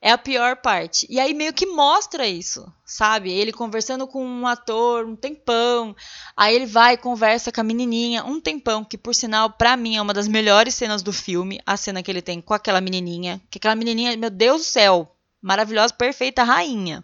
[0.00, 1.06] é a pior parte.
[1.08, 3.32] E aí meio que mostra isso, sabe?
[3.32, 5.96] Ele conversando com um ator um tempão,
[6.36, 9.96] aí ele vai e conversa com a menininha um tempão, que por sinal para mim
[9.96, 13.40] é uma das melhores cenas do filme, a cena que ele tem com aquela menininha,
[13.50, 17.02] que aquela menininha, meu Deus do céu, maravilhosa, perfeita rainha.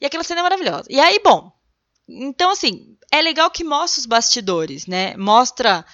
[0.00, 0.84] E aquela cena é maravilhosa.
[0.88, 1.52] E aí, bom,
[2.08, 5.16] então assim, é legal que mostra os bastidores, né?
[5.16, 5.84] Mostra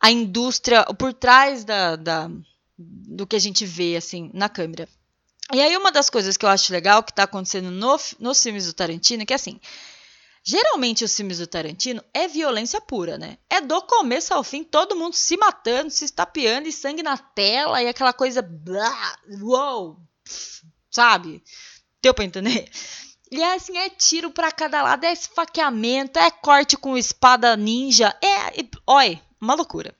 [0.00, 2.30] a indústria por trás da, da
[2.78, 4.88] do que a gente vê assim na câmera.
[5.52, 8.66] E aí, uma das coisas que eu acho legal que está acontecendo no, nos filmes
[8.66, 9.60] do Tarantino é que, assim,
[10.42, 13.38] geralmente os filmes do Tarantino é violência pura, né?
[13.48, 17.80] É do começo ao fim, todo mundo se matando, se estapeando e sangue na tela
[17.80, 18.42] e aquela coisa.
[18.42, 19.98] Blá, uou,
[20.90, 21.42] sabe?
[22.02, 22.68] Deu pra entender?
[23.30, 28.16] E é assim, é tiro pra cada lado, é esfaqueamento, é corte com espada ninja,
[28.22, 28.64] é.
[28.86, 29.94] Olha, uma loucura.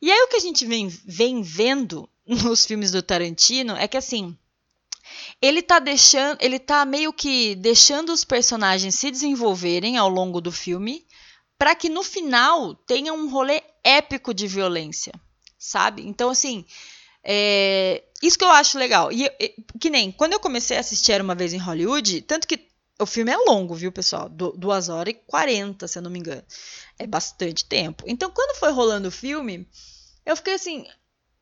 [0.00, 3.96] E aí o que a gente vem, vem vendo nos filmes do Tarantino é que
[3.96, 4.36] assim
[5.40, 10.50] ele tá deixando, ele tá meio que deixando os personagens se desenvolverem ao longo do
[10.50, 11.06] filme,
[11.58, 15.12] para que no final tenha um rolê épico de violência,
[15.58, 16.02] sabe?
[16.06, 16.64] Então assim,
[17.22, 19.12] é, isso que eu acho legal.
[19.12, 22.46] E, e, que nem quando eu comecei a assistir Era uma vez em Hollywood, tanto
[22.46, 22.68] que
[22.98, 24.28] o filme é longo, viu, pessoal?
[24.28, 26.44] Du duas horas e quarenta, se eu não me engano.
[26.98, 28.04] É bastante tempo.
[28.06, 29.68] Então, quando foi rolando o filme,
[30.24, 30.86] eu fiquei assim,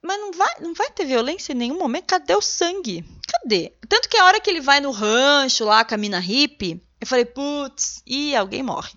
[0.02, 2.06] mas não vai, não vai ter violência em nenhum momento.
[2.06, 3.04] Cadê o sangue?
[3.28, 3.72] Cadê?
[3.88, 7.06] Tanto que a hora que ele vai no rancho lá com a mina hippie, eu
[7.06, 8.92] falei, putz, e alguém morre.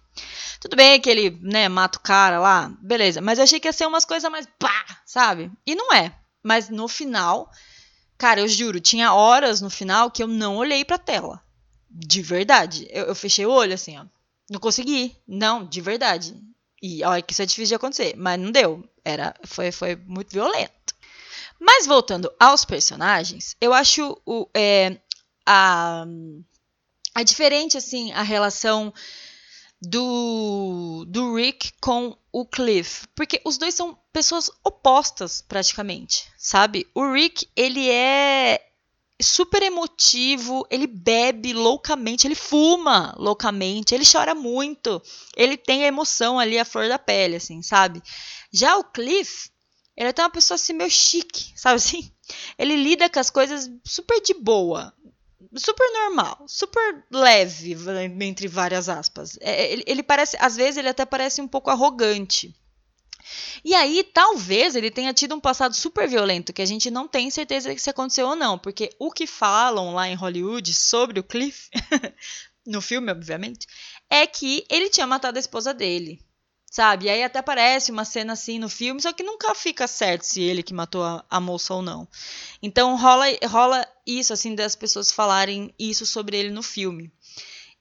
[0.59, 3.21] Tudo bem que ele, né, mata o cara lá, beleza.
[3.21, 5.51] Mas eu achei que ia ser umas coisas mais pá, sabe?
[5.65, 6.15] E não é.
[6.43, 7.51] Mas no final,
[8.17, 11.41] cara, eu juro, tinha horas no final que eu não olhei pra tela.
[11.89, 12.87] De verdade.
[12.89, 14.05] Eu, eu fechei o olho assim, ó.
[14.49, 15.15] Não consegui.
[15.27, 16.35] Não, de verdade.
[16.81, 18.15] E olha que isso é difícil de acontecer.
[18.15, 18.87] Mas não deu.
[19.03, 20.95] Era, foi, foi muito violento.
[21.59, 24.99] Mas voltando aos personagens, eu acho o, é,
[25.45, 26.05] a,
[27.13, 28.93] a diferente assim a relação
[29.81, 36.87] do, do Rick com o Cliff, porque os dois são pessoas opostas praticamente, sabe?
[36.93, 38.64] O Rick ele é
[39.21, 45.01] super emotivo, ele bebe loucamente, ele fuma loucamente, ele chora muito,
[45.35, 48.01] ele tem a emoção ali a flor da pele, assim, sabe?
[48.51, 49.49] Já o Cliff
[49.97, 52.11] ele é até uma pessoa assim meio chique, sabe assim?
[52.57, 54.93] Ele lida com as coisas super de boa,
[55.55, 57.75] super normal, super leve,
[58.21, 59.37] entre várias aspas.
[59.39, 62.53] É, ele, ele, parece, às vezes, ele até parece um pouco arrogante.
[63.63, 67.29] E aí, talvez ele tenha tido um passado super violento, que a gente não tem
[67.29, 71.69] certeza isso aconteceu ou não, porque o que falam lá em Hollywood sobre o Cliff,
[72.65, 73.67] no filme, obviamente,
[74.09, 76.19] é que ele tinha matado a esposa dele
[76.75, 77.05] sabe?
[77.05, 80.41] E aí até aparece uma cena assim no filme, só que nunca fica certo se
[80.41, 82.05] ele que matou a, a, moça ou não.
[82.61, 87.09] Então rola, rola isso, assim, das pessoas falarem isso sobre ele no filme.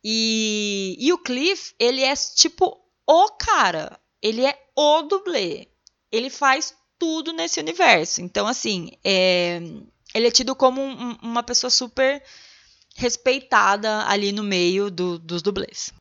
[0.04, 5.68] E, e o Cliff, ele é tipo o cara, ele é o dublê.
[6.10, 8.22] Ele faz tudo nesse universo.
[8.22, 9.60] Então, assim, é,
[10.14, 12.24] ele é tido como um, uma pessoa super
[12.96, 15.92] respeitada ali no meio do, dos dublês.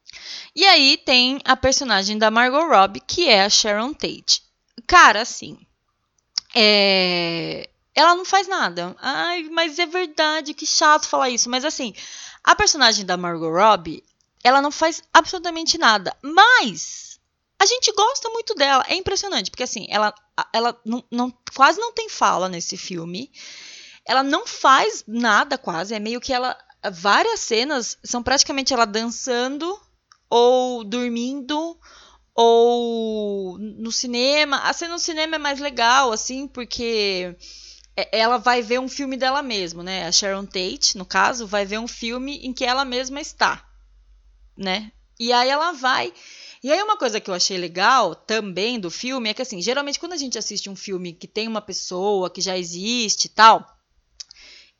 [0.55, 4.41] E aí tem a personagem da Margot Robbie, que é a Sharon Tate.
[4.87, 5.57] Cara, assim,
[6.55, 7.69] é...
[7.93, 8.95] ela não faz nada.
[9.01, 11.49] Ai, mas é verdade, que chato falar isso.
[11.49, 11.93] Mas assim,
[12.41, 14.01] a personagem da Margot Robbie,
[14.41, 16.15] ela não faz absolutamente nada.
[16.21, 17.12] Mas
[17.63, 18.83] a gente gosta muito dela.
[18.87, 20.13] É impressionante, porque assim, ela,
[20.51, 23.31] ela não, não, quase não tem fala nesse filme.
[24.05, 25.93] Ela não faz nada quase.
[25.95, 26.57] É meio que ela.
[26.91, 29.79] Várias cenas são praticamente ela dançando
[30.29, 31.79] ou dormindo,
[32.35, 34.57] ou no cinema.
[34.57, 37.35] A cena no cinema é mais legal, assim, porque
[37.95, 40.05] é, ela vai ver um filme dela mesma, né?
[40.05, 43.65] A Sharon Tate, no caso, vai ver um filme em que ela mesma está,
[44.57, 44.91] né?
[45.19, 46.11] E aí ela vai.
[46.63, 49.99] E aí uma coisa que eu achei legal também do filme é que assim, geralmente
[49.99, 53.67] quando a gente assiste um filme que tem uma pessoa que já existe e tal,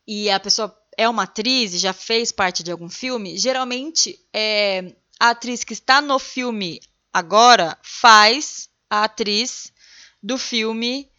[0.07, 4.95] e a pessoa é uma atriz e já fez parte de algum filme, geralmente é,
[5.19, 6.79] a atriz que está no filme
[7.11, 9.73] agora faz a atriz
[10.21, 11.11] do filme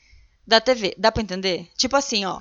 [0.46, 0.94] da TV.
[0.98, 1.70] Dá pra entender?
[1.76, 2.40] Tipo assim, ó.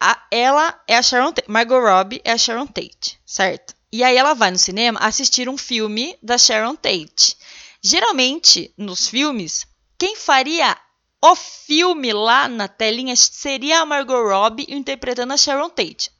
[0.00, 1.50] A, ela é a Sharon Tate.
[1.50, 3.74] Margot Robbie é a Sharon Tate, certo?
[3.94, 7.36] E aí ela vai no cinema assistir um filme da Sharon Tate.
[7.80, 10.76] Geralmente, nos filmes, quem faria
[11.22, 16.10] o filme lá na telinha seria a Margot Robbie interpretando a Sharon Tate.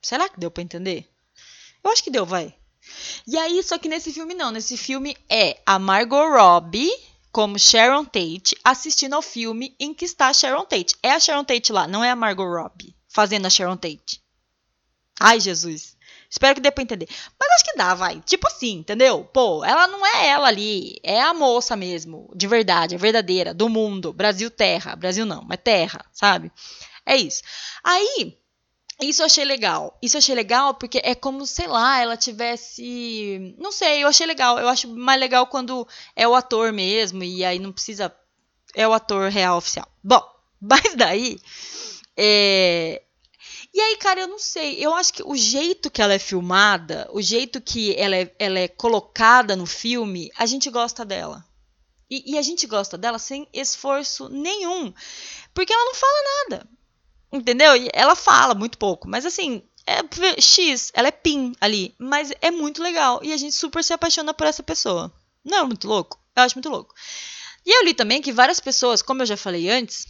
[0.00, 1.06] Será que deu para entender?
[1.84, 2.54] Eu acho que deu, vai.
[3.26, 4.50] E aí, só que nesse filme não.
[4.50, 6.90] Nesse filme é a Margot Robbie
[7.30, 10.96] como Sharon Tate assistindo ao filme em que está a Sharon Tate.
[11.02, 14.22] É a Sharon Tate lá, não é a Margot Robbie fazendo a Sharon Tate.
[15.20, 15.91] Ai, Jesus.
[16.32, 17.06] Espero que dê pra entender.
[17.38, 18.18] Mas acho que dá, vai.
[18.22, 19.22] Tipo assim, entendeu?
[19.34, 20.98] Pô, ela não é ela ali.
[21.02, 22.32] É a moça mesmo.
[22.34, 23.52] De verdade, é verdadeira.
[23.52, 24.14] Do mundo.
[24.14, 24.96] Brasil terra.
[24.96, 26.50] Brasil não, mas terra, sabe?
[27.04, 27.42] É isso.
[27.84, 28.38] Aí,
[28.98, 29.98] isso eu achei legal.
[30.00, 33.54] Isso eu achei legal porque é como, sei lá, ela tivesse.
[33.58, 34.58] Não sei, eu achei legal.
[34.58, 37.22] Eu acho mais legal quando é o ator mesmo.
[37.22, 38.10] E aí não precisa.
[38.74, 39.86] É o ator real oficial.
[40.02, 40.22] Bom,
[40.58, 41.38] mas daí.
[42.16, 43.01] É,
[43.74, 44.76] e aí, cara, eu não sei.
[44.84, 48.58] Eu acho que o jeito que ela é filmada, o jeito que ela é, ela
[48.58, 51.44] é colocada no filme, a gente gosta dela.
[52.10, 54.92] E, e, a gente gosta dela sem esforço nenhum.
[55.54, 56.68] Porque ela não fala nada.
[57.32, 57.74] Entendeu?
[57.74, 59.08] E ela fala muito pouco.
[59.08, 60.02] Mas assim, é
[60.38, 61.94] X, ela é PIN ali.
[61.98, 63.20] Mas é muito legal.
[63.22, 65.10] E a gente super se apaixona por essa pessoa.
[65.42, 66.20] Não é muito louco?
[66.36, 66.94] Eu acho muito louco.
[67.64, 70.06] E eu li também que várias pessoas, como eu já falei antes,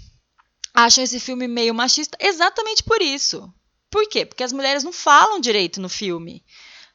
[0.74, 3.52] acham esse filme meio machista exatamente por isso.
[3.90, 4.24] Por quê?
[4.24, 6.42] Porque as mulheres não falam direito no filme,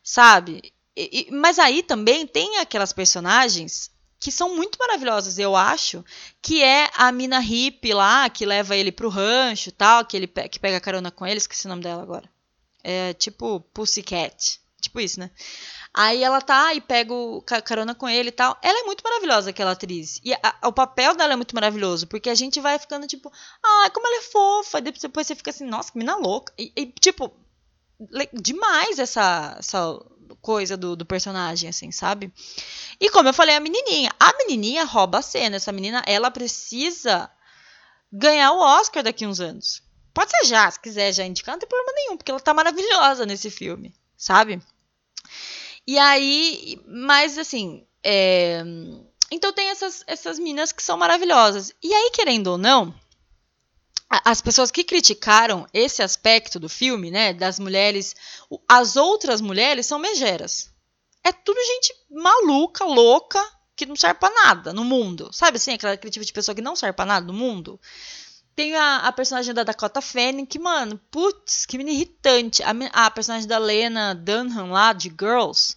[0.04, 0.74] sabe?
[0.96, 6.04] E, e, mas aí também tem aquelas personagens que são muito maravilhosas, eu acho,
[6.42, 10.60] que é a mina hippie lá, que leva ele pro rancho tal, que ele que
[10.60, 12.28] pega carona com ele, esqueci o nome dela agora.
[12.84, 15.30] É tipo Pussycat, tipo isso, né?
[15.94, 18.58] Aí ela tá e pega o carona com ele e tal.
[18.62, 20.20] Ela é muito maravilhosa, aquela atriz.
[20.24, 23.32] E a, o papel dela é muito maravilhoso, porque a gente vai ficando tipo,
[23.64, 24.82] ah, como ela é fofa.
[24.82, 26.54] Depois você fica assim, nossa, que mina louca.
[26.58, 27.34] E, e tipo,
[28.34, 30.00] demais essa, essa
[30.42, 32.32] coisa do, do, personagem, assim, sabe?
[33.00, 34.12] E como eu falei, a menininha.
[34.20, 35.56] A menininha rouba a cena.
[35.56, 37.30] Essa menina, ela precisa
[38.12, 39.82] ganhar o Oscar daqui uns anos.
[40.14, 43.24] Pode ser já, se quiser já indicar, não tem problema nenhum, porque ela tá maravilhosa
[43.24, 44.60] nesse filme, sabe?
[45.88, 48.62] E aí, mas assim, é...
[49.32, 51.74] então tem essas, essas minas que são maravilhosas.
[51.82, 52.94] E aí, querendo ou não,
[54.10, 58.16] as pessoas que criticaram esse aspecto do filme, né, das mulheres,
[58.68, 60.70] as outras mulheres são megeras.
[61.24, 63.42] É tudo gente maluca, louca,
[63.76, 65.30] que não serve pra nada no mundo.
[65.32, 67.80] Sabe assim, aquela tipo de pessoa que não serve pra nada no mundo?
[68.58, 72.64] Tem a, a personagem da Dakota Fanning, que, mano, putz, que menina irritante.
[72.64, 72.72] A,
[73.06, 75.76] a personagem da Lena Dunham lá, de Girls.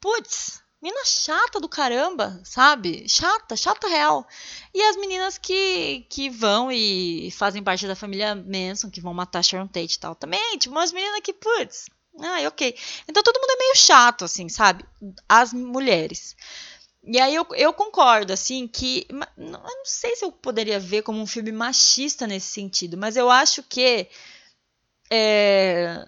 [0.00, 3.06] Putz, menina chata do caramba, sabe?
[3.06, 4.26] Chata, chata real.
[4.72, 9.44] E as meninas que, que vão e fazem parte da família Manson, que vão matar
[9.44, 10.14] Sharon Tate e tal.
[10.14, 11.90] Também, tipo, umas meninas que, putz,
[12.22, 12.74] ai, ok.
[13.06, 14.82] Então todo mundo é meio chato, assim, sabe?
[15.28, 16.34] As mulheres.
[17.06, 19.06] E aí eu, eu concordo, assim, que.
[19.10, 23.30] Eu não sei se eu poderia ver como um filme machista nesse sentido, mas eu
[23.30, 24.08] acho que.
[25.10, 26.06] É,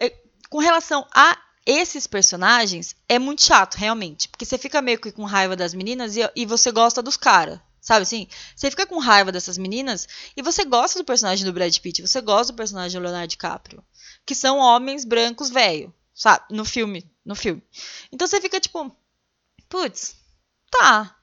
[0.00, 0.16] é,
[0.48, 1.36] com relação a
[1.66, 4.28] esses personagens, é muito chato, realmente.
[4.28, 7.58] Porque você fica meio que com raiva das meninas e, e você gosta dos caras.
[7.80, 8.28] Sabe assim?
[8.54, 12.20] Você fica com raiva dessas meninas e você gosta do personagem do Brad Pitt, você
[12.20, 13.84] gosta do personagem do Leonardo DiCaprio.
[14.24, 16.46] Que são homens brancos velho, sabe?
[16.50, 17.08] No filme.
[17.24, 17.62] No filme.
[18.12, 18.92] Então você fica tipo
[19.68, 20.16] Putz,
[20.70, 21.16] tá.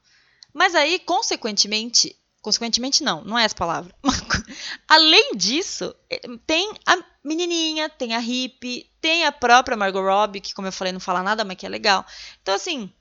[0.53, 3.95] Mas aí, consequentemente, consequentemente não, não é essa palavra.
[4.87, 10.53] Além disso, eh, tem a menininha, tem a hippie, tem a própria Margot Robbie, que
[10.53, 12.05] como eu falei não fala nada, mas que é legal.
[12.41, 12.91] Então assim,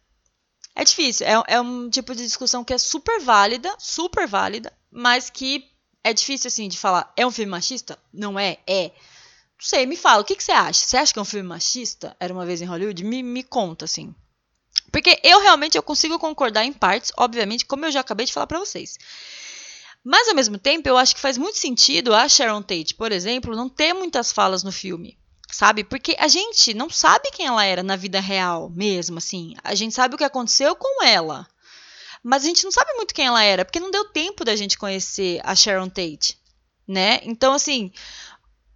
[0.74, 5.28] é difícil, é, é um tipo de discussão que é super válida, super válida, mas
[5.28, 5.68] que
[6.04, 7.98] é difícil assim de falar, é um filme machista?
[8.12, 8.84] Não é, é.
[8.88, 10.86] Não sei, me fala, o que, que você acha?
[10.86, 12.16] Você acha que é um filme machista?
[12.18, 13.04] Era uma vez em Hollywood?
[13.04, 14.14] Me, me conta, assim.
[14.92, 18.46] Porque eu realmente eu consigo concordar em partes, obviamente, como eu já acabei de falar
[18.46, 18.98] para vocês.
[20.04, 23.56] Mas ao mesmo tempo, eu acho que faz muito sentido a Sharon Tate, por exemplo,
[23.56, 25.16] não ter muitas falas no filme,
[25.50, 25.82] sabe?
[25.82, 29.54] Porque a gente não sabe quem ela era na vida real, mesmo assim.
[29.64, 31.48] A gente sabe o que aconteceu com ela.
[32.22, 34.78] Mas a gente não sabe muito quem ela era, porque não deu tempo da gente
[34.78, 36.38] conhecer a Sharon Tate,
[36.86, 37.20] né?
[37.24, 37.92] Então, assim,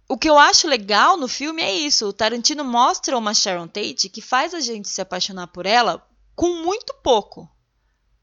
[0.09, 2.07] o que eu acho legal no filme é isso.
[2.07, 6.63] O Tarantino mostra uma Sharon Tate que faz a gente se apaixonar por ela com
[6.63, 7.49] muito pouco.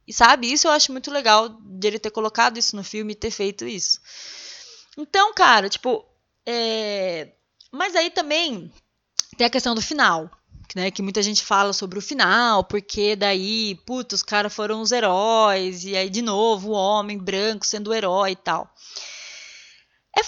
[0.07, 3.17] E sabe, isso eu acho muito legal de ele ter colocado isso no filme e
[3.17, 4.01] ter feito isso.
[4.97, 6.05] Então, cara, tipo.
[6.47, 7.33] É...
[7.73, 8.73] Mas aí também
[9.37, 10.31] tem a questão do final.
[10.75, 14.91] Né, que muita gente fala sobre o final, porque daí, puta, os caras foram os
[14.91, 18.69] heróis, e aí de novo o homem branco sendo o herói e tal.
[20.19, 20.23] É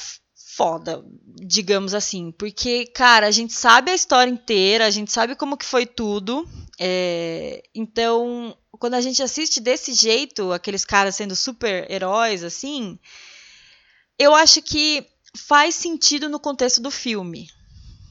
[0.57, 1.05] foda,
[1.39, 5.67] digamos assim, porque, cara, a gente sabe a história inteira, a gente sabe como que
[5.67, 6.49] foi tudo,
[6.79, 12.99] é, então, quando a gente assiste desse jeito, aqueles caras sendo super heróis, assim,
[14.19, 17.51] eu acho que faz sentido no contexto do filme,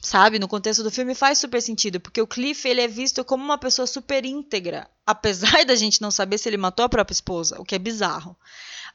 [0.00, 0.38] sabe?
[0.38, 3.58] No contexto do filme faz super sentido, porque o Cliff ele é visto como uma
[3.58, 7.64] pessoa super íntegra, apesar da gente não saber se ele matou a própria esposa, o
[7.64, 8.36] que é bizarro.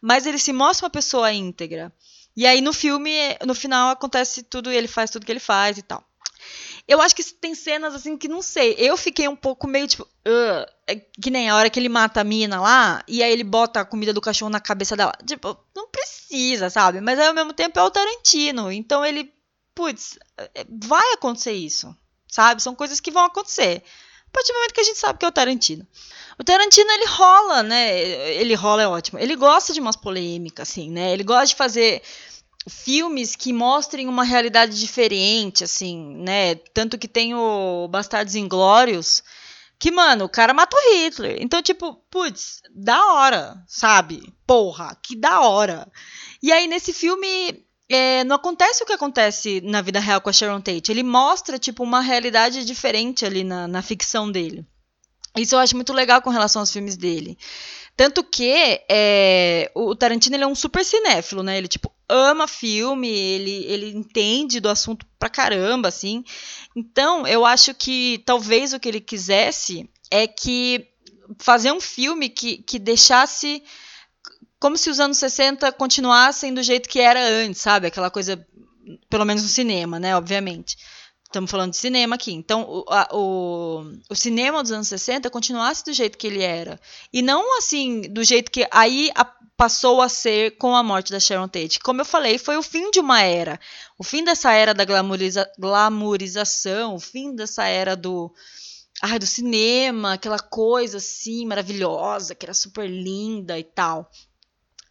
[0.02, 1.94] Mas ele se mostra uma pessoa íntegra.
[2.36, 3.12] E aí no filme,
[3.46, 6.04] no final acontece tudo, ele faz tudo que ele faz e tal.
[6.88, 8.76] Eu acho que tem cenas assim que não sei.
[8.78, 10.04] Eu fiquei um pouco meio tipo.
[10.28, 13.80] Uh, que nem a hora que ele mata a mina lá e aí ele bota
[13.80, 15.14] a comida do cachorro na cabeça dela.
[15.26, 17.00] Tipo, não precisa, sabe?
[17.00, 18.72] Mas aí ao mesmo tempo é o Tarantino.
[18.72, 19.34] Então ele.
[19.74, 21.96] Putz, é, vai acontecer isso.
[22.28, 22.62] Sabe?
[22.62, 23.84] São coisas que vão acontecer.
[24.32, 25.86] A partir do momento que a gente sabe que é o Tarantino.
[26.40, 28.00] O Tarantino, ele rola, né?
[28.38, 29.20] Ele rola é ótimo.
[29.20, 31.12] Ele gosta de umas polêmicas, assim, né?
[31.12, 32.02] Ele gosta de fazer
[32.70, 36.56] filmes que mostrem uma realidade diferente, assim, né?
[36.74, 39.22] Tanto que tem o Bastardos Inglórios,
[39.78, 41.38] que, mano, o cara matou Hitler.
[41.42, 44.34] Então, tipo, putz, da hora, sabe?
[44.48, 45.92] Porra, que da hora.
[46.42, 47.66] E aí, nesse filme,
[47.96, 50.92] é, não acontece o que acontece na vida real com a Sharon Tate.
[50.92, 54.66] Ele mostra, tipo, uma realidade diferente ali na, na ficção dele.
[55.38, 57.38] Isso eu acho muito legal com relação aos filmes dele.
[57.96, 61.58] Tanto que é, o Tarantino ele é um super cinéfilo, né?
[61.58, 66.24] Ele, tipo, ama filme, ele, ele entende do assunto pra caramba, assim.
[66.76, 70.88] Então, eu acho que talvez o que ele quisesse é que
[71.40, 73.64] fazer um filme que, que deixasse
[74.62, 77.88] como se os anos 60 continuassem do jeito que era antes, sabe?
[77.88, 78.46] Aquela coisa,
[79.10, 80.16] pelo menos no cinema, né?
[80.16, 80.78] Obviamente.
[81.26, 82.32] Estamos falando de cinema aqui.
[82.32, 86.80] Então, o, a, o, o, cinema dos anos 60 continuasse do jeito que ele era.
[87.12, 89.26] E não assim, do jeito que aí a,
[89.58, 91.80] passou a ser com a morte da Sharon Tate.
[91.80, 93.60] Como eu falei, foi o fim de uma era.
[93.98, 98.32] O fim dessa era da glamouriza, glamourização, o fim dessa era do.
[99.02, 104.08] Ai, do cinema, aquela coisa assim maravilhosa, que era super linda e tal.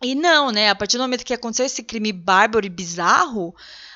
[0.03, 0.71] E não, né?
[0.71, 3.55] A partir do momento que aconteceu esse crime bárbaro e bizarro,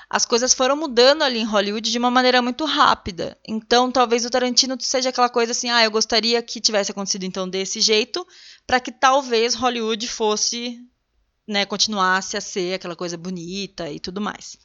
[0.08, 3.38] as coisas foram mudando ali em Hollywood de uma maneira muito rápida.
[3.46, 7.48] Então, talvez o Tarantino seja aquela coisa assim, ah, eu gostaria que tivesse acontecido então
[7.48, 8.26] desse jeito,
[8.66, 10.78] para que talvez Hollywood fosse,
[11.48, 14.58] né, continuasse a ser aquela coisa bonita e tudo mais.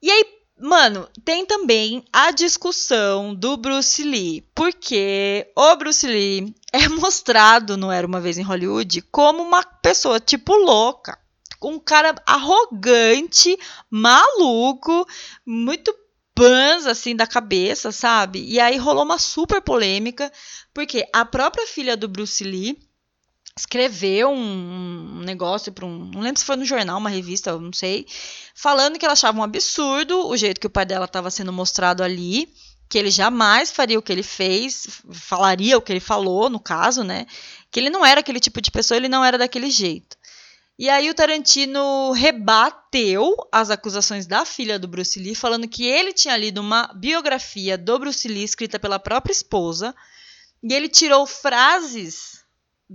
[0.00, 0.24] E aí,
[0.62, 7.90] mano, tem também a discussão do Bruce Lee, porque o Bruce Lee é mostrado no
[7.90, 11.18] Era uma vez em Hollywood como uma pessoa tipo louca
[11.64, 13.56] um cara arrogante,
[13.88, 15.06] maluco,
[15.46, 15.94] muito
[16.34, 18.44] pans assim da cabeça, sabe?
[18.44, 20.32] E aí rolou uma super polêmica,
[20.74, 22.78] porque a própria filha do Bruce Lee
[23.58, 28.06] escreveu um, negócio para um, não lembro se foi no jornal, uma revista, não sei,
[28.54, 32.02] falando que ela achava um absurdo o jeito que o pai dela estava sendo mostrado
[32.02, 32.52] ali,
[32.88, 37.02] que ele jamais faria o que ele fez, falaria o que ele falou, no caso,
[37.02, 37.26] né?
[37.70, 40.16] Que ele não era aquele tipo de pessoa, ele não era daquele jeito.
[40.78, 46.12] E aí o Tarantino rebateu as acusações da filha do Bruce Lee, falando que ele
[46.12, 49.94] tinha lido uma biografia do Bruce Lee escrita pela própria esposa,
[50.62, 52.41] e ele tirou frases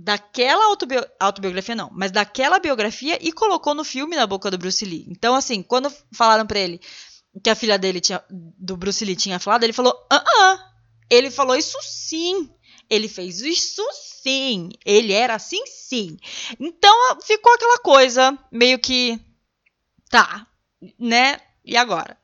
[0.00, 4.84] daquela autobi autobiografia não, mas daquela biografia e colocou no filme na boca do Bruce
[4.84, 5.04] Lee.
[5.08, 6.80] Então assim, quando falaram para ele
[7.42, 10.70] que a filha dele tinha do Bruce Lee tinha falado, ele falou: "Ah, ah,
[11.10, 12.48] ele falou isso sim.
[12.88, 13.82] Ele fez isso
[14.22, 14.70] sim.
[14.84, 16.16] Ele era assim sim.
[16.60, 19.18] Então ficou aquela coisa meio que.
[20.08, 20.46] Tá,
[20.98, 21.40] né?
[21.64, 22.16] E agora?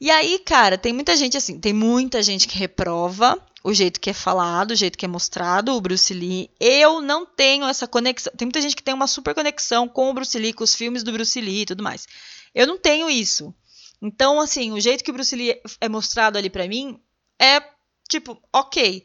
[0.00, 4.10] E aí, cara, tem muita gente assim, tem muita gente que reprova o jeito que
[4.10, 6.50] é falado, o jeito que é mostrado o Bruce Lee.
[6.60, 8.32] Eu não tenho essa conexão.
[8.36, 11.02] Tem muita gente que tem uma super conexão com o Bruce Lee, com os filmes
[11.02, 12.06] do Bruce Lee e tudo mais.
[12.54, 13.54] Eu não tenho isso.
[14.00, 17.00] Então, assim, o jeito que o Bruce Lee é mostrado ali para mim
[17.40, 17.60] é
[18.08, 19.04] tipo, ok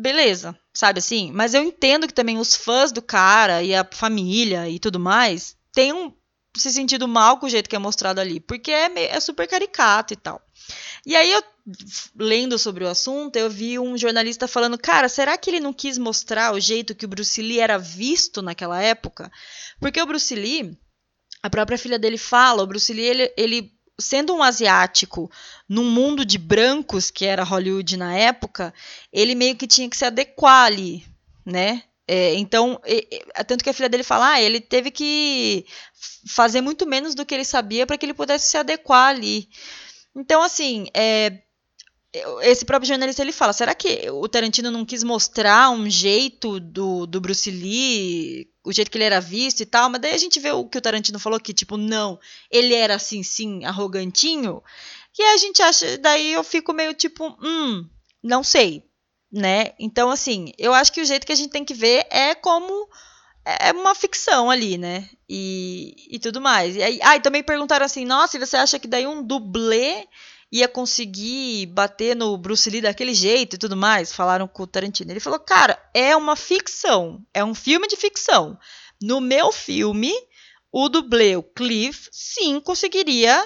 [0.00, 1.30] beleza, sabe assim?
[1.32, 5.56] Mas eu entendo que também os fãs do cara e a família e tudo mais
[5.72, 6.14] tenham
[6.56, 10.12] se sentido mal com o jeito que é mostrado ali, porque é, é super caricato
[10.12, 10.43] e tal.
[11.06, 11.42] E aí eu
[12.16, 15.96] lendo sobre o assunto, eu vi um jornalista falando, cara, será que ele não quis
[15.96, 19.30] mostrar o jeito que o Bruce Lee era visto naquela época?
[19.80, 20.76] Porque o Bruce Lee,
[21.42, 25.30] a própria filha dele fala, o Bruce Lee ele, ele sendo um asiático
[25.68, 28.74] num mundo de brancos, que era Hollywood na época,
[29.12, 31.06] ele meio que tinha que se adequar ali,
[31.44, 31.82] né?
[32.06, 35.64] É, então, é, tanto que a filha dele fala, ah, ele teve que
[36.26, 39.48] fazer muito menos do que ele sabia para que ele pudesse se adequar ali.
[40.14, 41.42] Então, assim, é,
[42.42, 47.06] esse próprio jornalista ele fala: será que o Tarantino não quis mostrar um jeito do,
[47.06, 49.90] do Bruce Lee, o jeito que ele era visto e tal?
[49.90, 52.18] Mas daí a gente vê o que o Tarantino falou: que, tipo, não,
[52.50, 54.62] ele era assim, sim, arrogantinho.
[55.18, 57.88] E a gente acha, daí eu fico meio tipo, hum,
[58.22, 58.84] não sei,
[59.30, 59.72] né?
[59.78, 62.88] Então, assim, eu acho que o jeito que a gente tem que ver é como
[63.44, 65.08] é uma ficção ali, né?
[65.28, 66.76] E, e tudo mais.
[66.76, 70.06] E aí, ah, e também perguntaram assim: nossa, você acha que daí um dublê
[70.50, 75.10] ia conseguir bater no Bruce Lee daquele jeito e tudo mais, falaram com o Tarantino.
[75.10, 78.56] Ele falou, cara, é uma ficção, é um filme de ficção.
[79.02, 80.12] No meu filme,
[80.70, 83.44] o dublê, o Cliff, sim conseguiria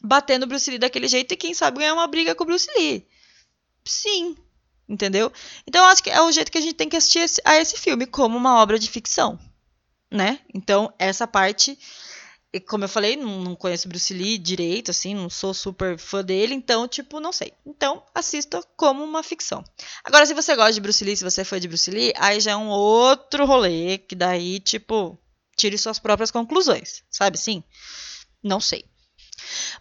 [0.00, 2.70] bater no Bruce Lee daquele jeito e quem sabe ganhar uma briga com o Bruce
[2.78, 3.06] Lee.
[3.84, 4.34] Sim,
[4.88, 5.32] entendeu?
[5.66, 7.58] Então eu acho que é o jeito que a gente tem que assistir esse, a
[7.58, 9.38] esse filme como uma obra de ficção,
[10.10, 10.40] né?
[10.54, 11.78] Então essa parte
[12.60, 16.86] como eu falei, não, conheço Bruce Lee direito, assim, não sou super fã dele, então,
[16.86, 17.52] tipo, não sei.
[17.64, 19.64] Então, assista como uma ficção.
[20.04, 22.40] Agora, se você gosta de Bruce Lee, se você é fã de Bruce Lee, aí
[22.40, 25.18] já é um outro rolê, que daí, tipo,
[25.56, 27.64] tire suas próprias conclusões, sabe sim?
[28.42, 28.84] Não sei.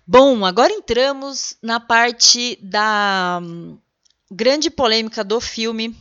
[0.07, 3.41] Bom, agora entramos na parte da
[4.31, 5.93] grande polêmica do filme,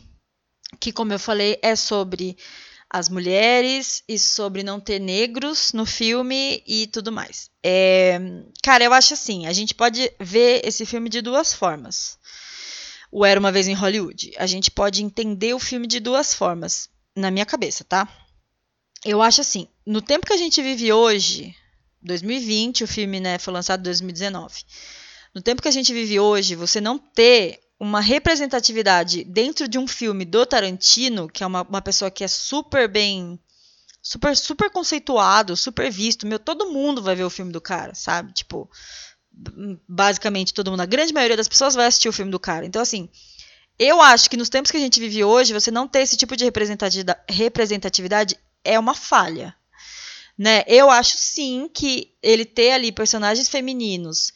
[0.79, 2.37] que, como eu falei, é sobre
[2.89, 7.49] as mulheres e sobre não ter negros no filme e tudo mais.
[7.63, 8.19] É,
[8.63, 12.17] cara, eu acho assim, a gente pode ver esse filme de duas formas.
[13.11, 14.33] O Era Uma Vez em Hollywood.
[14.37, 18.07] A gente pode entender o filme de duas formas, na minha cabeça, tá?
[19.03, 21.53] Eu acho assim, no tempo que a gente vive hoje,
[22.01, 24.63] 2020, o filme né, foi lançado em 2019.
[25.33, 29.87] No tempo que a gente vive hoje, você não ter uma representatividade dentro de um
[29.87, 33.39] filme do Tarantino, que é uma, uma pessoa que é super bem.
[34.03, 36.27] Super, super conceituado, super visto.
[36.27, 38.33] Meu, todo mundo vai ver o filme do cara, sabe?
[38.33, 38.69] Tipo,
[39.89, 40.81] basicamente todo mundo.
[40.81, 42.67] A grande maioria das pessoas vai assistir o filme do cara.
[42.67, 43.09] Então, assim,
[43.79, 46.37] eu acho que nos tempos que a gente vive hoje, você não ter esse tipo
[46.37, 46.45] de
[47.29, 49.55] representatividade é uma falha.
[50.37, 50.63] Né?
[50.67, 54.31] Eu acho sim que ele ter ali personagens femininos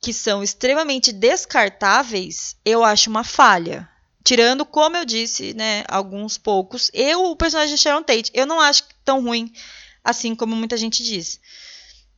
[0.00, 3.88] que são extremamente descartáveis, eu acho uma falha.
[4.22, 6.90] Tirando, como eu disse, né, alguns poucos.
[6.92, 9.52] Eu, o personagem de Sharon Tate, eu não acho tão ruim
[10.02, 11.40] assim como muita gente diz.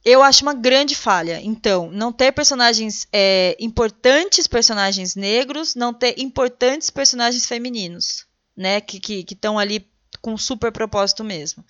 [0.04, 1.40] Eu acho uma grande falha.
[1.42, 8.26] Então, não ter personagens é, importantes, personagens negros, não ter importantes personagens femininos,
[8.56, 9.86] né, que estão que, que ali
[10.20, 11.64] com super propósito mesmo.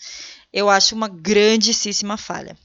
[0.52, 2.56] Eu acho uma grandíssima falha.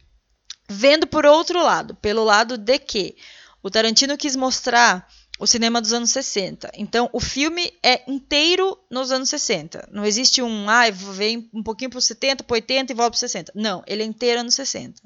[0.69, 3.15] Vendo por outro lado, pelo lado de que
[3.61, 5.07] o Tarantino quis mostrar
[5.39, 6.71] o cinema dos anos 60.
[6.75, 9.89] Então, o filme é inteiro nos anos 60.
[9.91, 13.19] Não existe um, ah, vem um pouquinho para os 70, para 80 e volta para
[13.19, 13.51] 60.
[13.55, 15.01] Não, ele é inteiro anos 60.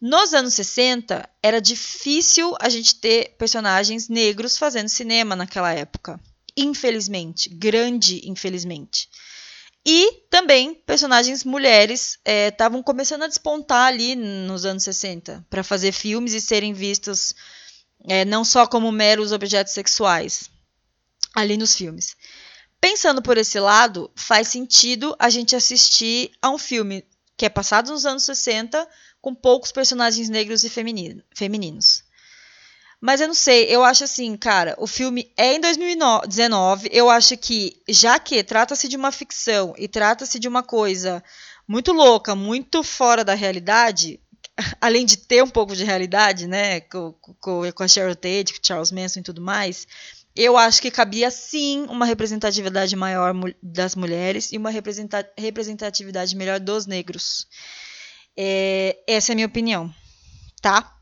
[0.00, 6.20] Nos anos 60, era difícil a gente ter personagens negros fazendo cinema naquela época.
[6.56, 9.08] Infelizmente, grande infelizmente.
[9.88, 15.92] E também personagens mulheres estavam é, começando a despontar ali nos anos 60 para fazer
[15.92, 17.32] filmes e serem vistos
[18.08, 20.50] é, não só como meros objetos sexuais
[21.36, 22.16] ali nos filmes.
[22.80, 27.04] Pensando por esse lado, faz sentido a gente assistir a um filme
[27.36, 28.88] que é passado nos anos 60
[29.20, 32.02] com poucos personagens negros e femininos.
[33.00, 37.36] Mas eu não sei, eu acho assim, cara, o filme é em 2019, eu acho
[37.36, 41.22] que, já que trata-se de uma ficção e trata-se de uma coisa
[41.68, 44.18] muito louca, muito fora da realidade,
[44.80, 48.90] além de ter um pouco de realidade, né, com, com, a Cheryl Tate, com Charles
[48.90, 49.86] Manson e tudo mais,
[50.34, 56.86] eu acho que cabia sim uma representatividade maior das mulheres e uma representatividade melhor dos
[56.86, 57.46] negros.
[58.36, 59.92] É, essa é a minha opinião,
[60.60, 60.95] tá?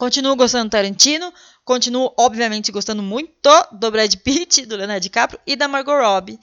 [0.00, 1.30] Continuo gostando do Tarantino,
[1.62, 6.40] continuo, obviamente, gostando muito do Brad Pitt, do Leonardo DiCaprio e da Margot Robbie,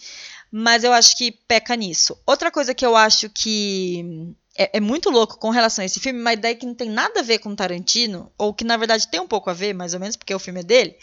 [0.51, 2.15] mas eu acho que peca nisso.
[2.23, 6.21] Outra coisa que eu acho que é, é, muito louco com relação a esse filme,
[6.21, 9.19] uma ideia que não tem nada a ver com Tarantino, ou que na verdade tem
[9.19, 10.95] um pouco a ver, mais ou menos, porque o filme é dele.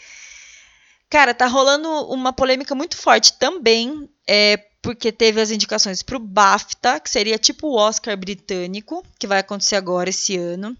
[1.09, 7.01] Cara, tá rolando uma polêmica muito forte também, é, porque teve as indicações pro BAFTA,
[7.01, 10.77] que seria tipo o Oscar britânico, que vai acontecer agora esse ano.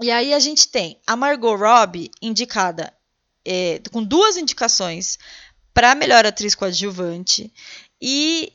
[0.00, 2.92] E aí a gente tem a Margot Robbie indicada
[3.44, 5.18] é, com duas indicações
[5.74, 7.52] para melhor atriz coadjuvante.
[8.00, 8.52] E,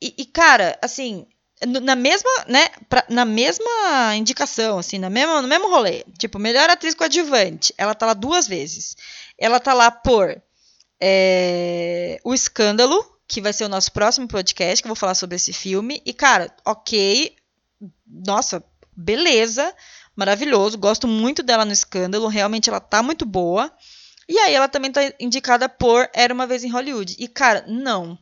[0.00, 1.26] e, e, cara, assim,
[1.64, 6.04] na mesma, né, pra, na mesma indicação, assim, na mesma, no mesmo rolê.
[6.18, 7.74] Tipo, melhor atriz coadjuvante.
[7.76, 8.96] Ela tá lá duas vezes.
[9.38, 10.40] Ela tá lá por
[11.00, 15.36] é, O Escândalo, que vai ser o nosso próximo podcast, que eu vou falar sobre
[15.36, 16.02] esse filme.
[16.04, 17.34] E, cara, ok.
[18.06, 18.62] Nossa,
[18.94, 19.74] beleza.
[20.16, 20.78] Maravilhoso.
[20.78, 22.26] Gosto muito dela no Escândalo.
[22.26, 23.70] Realmente ela tá muito boa.
[24.28, 27.14] E aí ela também tá indicada por Era Uma Vez em Hollywood.
[27.18, 28.18] E, cara, não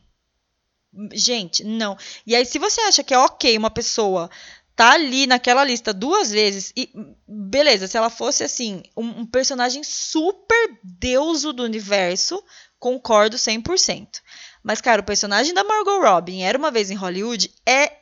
[1.13, 1.97] Gente, não.
[2.25, 4.29] E aí, se você acha que é ok uma pessoa
[4.75, 6.89] tá ali naquela lista duas vezes, e
[7.25, 12.43] beleza, se ela fosse assim, um, um personagem super deuso do universo,
[12.77, 14.21] concordo 100%.
[14.61, 17.99] Mas, cara, o personagem da Margot Robbie era uma vez em Hollywood é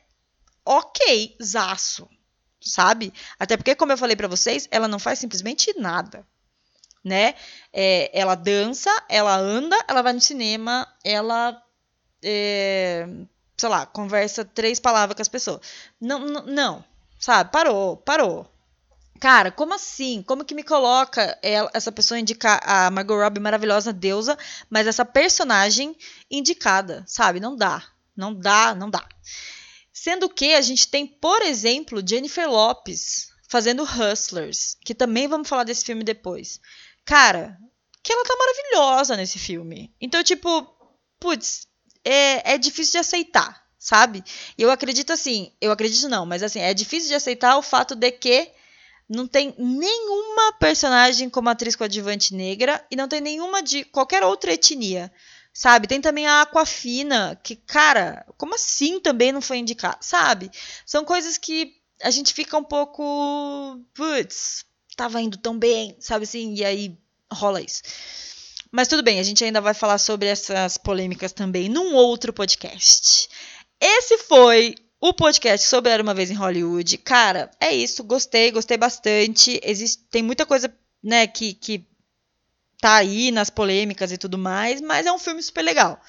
[0.64, 2.08] ok, zaço,
[2.64, 3.12] sabe?
[3.38, 6.26] Até porque, como eu falei para vocês, ela não faz simplesmente nada,
[7.02, 7.34] né?
[7.72, 11.60] É, ela dança, ela anda, ela vai no cinema, ela
[12.22, 13.06] é,
[13.56, 15.60] sei lá, conversa três palavras com as pessoas.
[16.00, 16.84] Não, não, não,
[17.18, 17.50] sabe?
[17.50, 18.50] Parou, parou.
[19.20, 20.22] Cara, como assim?
[20.22, 24.36] Como que me coloca ela, essa pessoa indicar a Margot Robbie maravilhosa deusa,
[24.68, 25.96] mas essa personagem
[26.30, 27.40] indicada, sabe?
[27.40, 27.82] Não dá.
[28.16, 29.02] Não dá, não dá.
[29.96, 35.62] Sendo que a gente tem, por exemplo, Jennifer Lopes fazendo Hustlers, que também vamos falar
[35.62, 36.60] desse filme depois.
[37.04, 37.56] Cara,
[38.02, 39.94] que ela tá maravilhosa nesse filme.
[40.00, 40.66] Então, tipo,
[41.20, 41.68] putz,
[42.04, 44.24] é, é difícil de aceitar, sabe?
[44.58, 48.10] Eu acredito assim, eu acredito não, mas assim, é difícil de aceitar o fato de
[48.10, 48.50] que
[49.08, 54.52] não tem nenhuma personagem como atriz coadjuvante negra e não tem nenhuma de qualquer outra
[54.52, 55.12] etnia.
[55.56, 55.86] Sabe?
[55.86, 59.98] Tem também a Aquafina, que, cara, como assim também não foi indicada?
[60.00, 60.50] Sabe?
[60.84, 63.80] São coisas que a gente fica um pouco.
[63.94, 64.64] Putz,
[64.96, 66.54] tava indo tão bem, sabe assim?
[66.54, 66.98] E aí
[67.32, 67.82] rola isso.
[68.72, 73.28] Mas tudo bem, a gente ainda vai falar sobre essas polêmicas também num outro podcast.
[73.80, 78.02] Esse foi o podcast sobre Era Uma Vez em Hollywood, cara, é isso.
[78.02, 79.60] Gostei, gostei bastante.
[79.62, 81.86] Existe, tem muita coisa, né, que, que
[82.80, 86.00] tá aí nas polêmicas e tudo mais, mas é um filme super legal.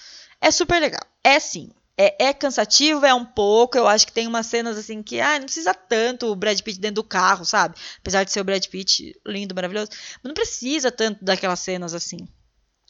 [0.41, 1.01] É super legal.
[1.23, 1.71] É sim.
[1.97, 3.77] É, é, cansativo, é um pouco.
[3.77, 6.79] Eu acho que tem umas cenas assim que, ah, não precisa tanto o Brad Pitt
[6.79, 7.75] dentro do carro, sabe?
[7.99, 9.89] Apesar de ser o Brad Pitt lindo, maravilhoso.
[9.91, 12.27] Mas não precisa tanto daquelas cenas assim.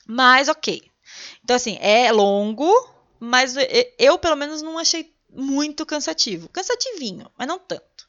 [0.07, 0.82] Mas ok.
[1.43, 2.67] Então, assim, é longo,
[3.19, 3.55] mas
[3.99, 6.49] eu, pelo menos, não achei muito cansativo.
[6.49, 8.05] Cansativinho, mas não tanto.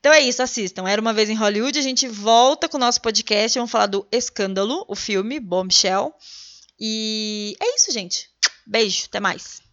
[0.00, 0.88] Então é isso, assistam.
[0.88, 4.06] Era uma vez em Hollywood, a gente volta com o nosso podcast, vamos falar do
[4.12, 6.14] Escândalo, o filme Bombshell.
[6.78, 8.30] E é isso, gente.
[8.66, 9.67] Beijo, até mais.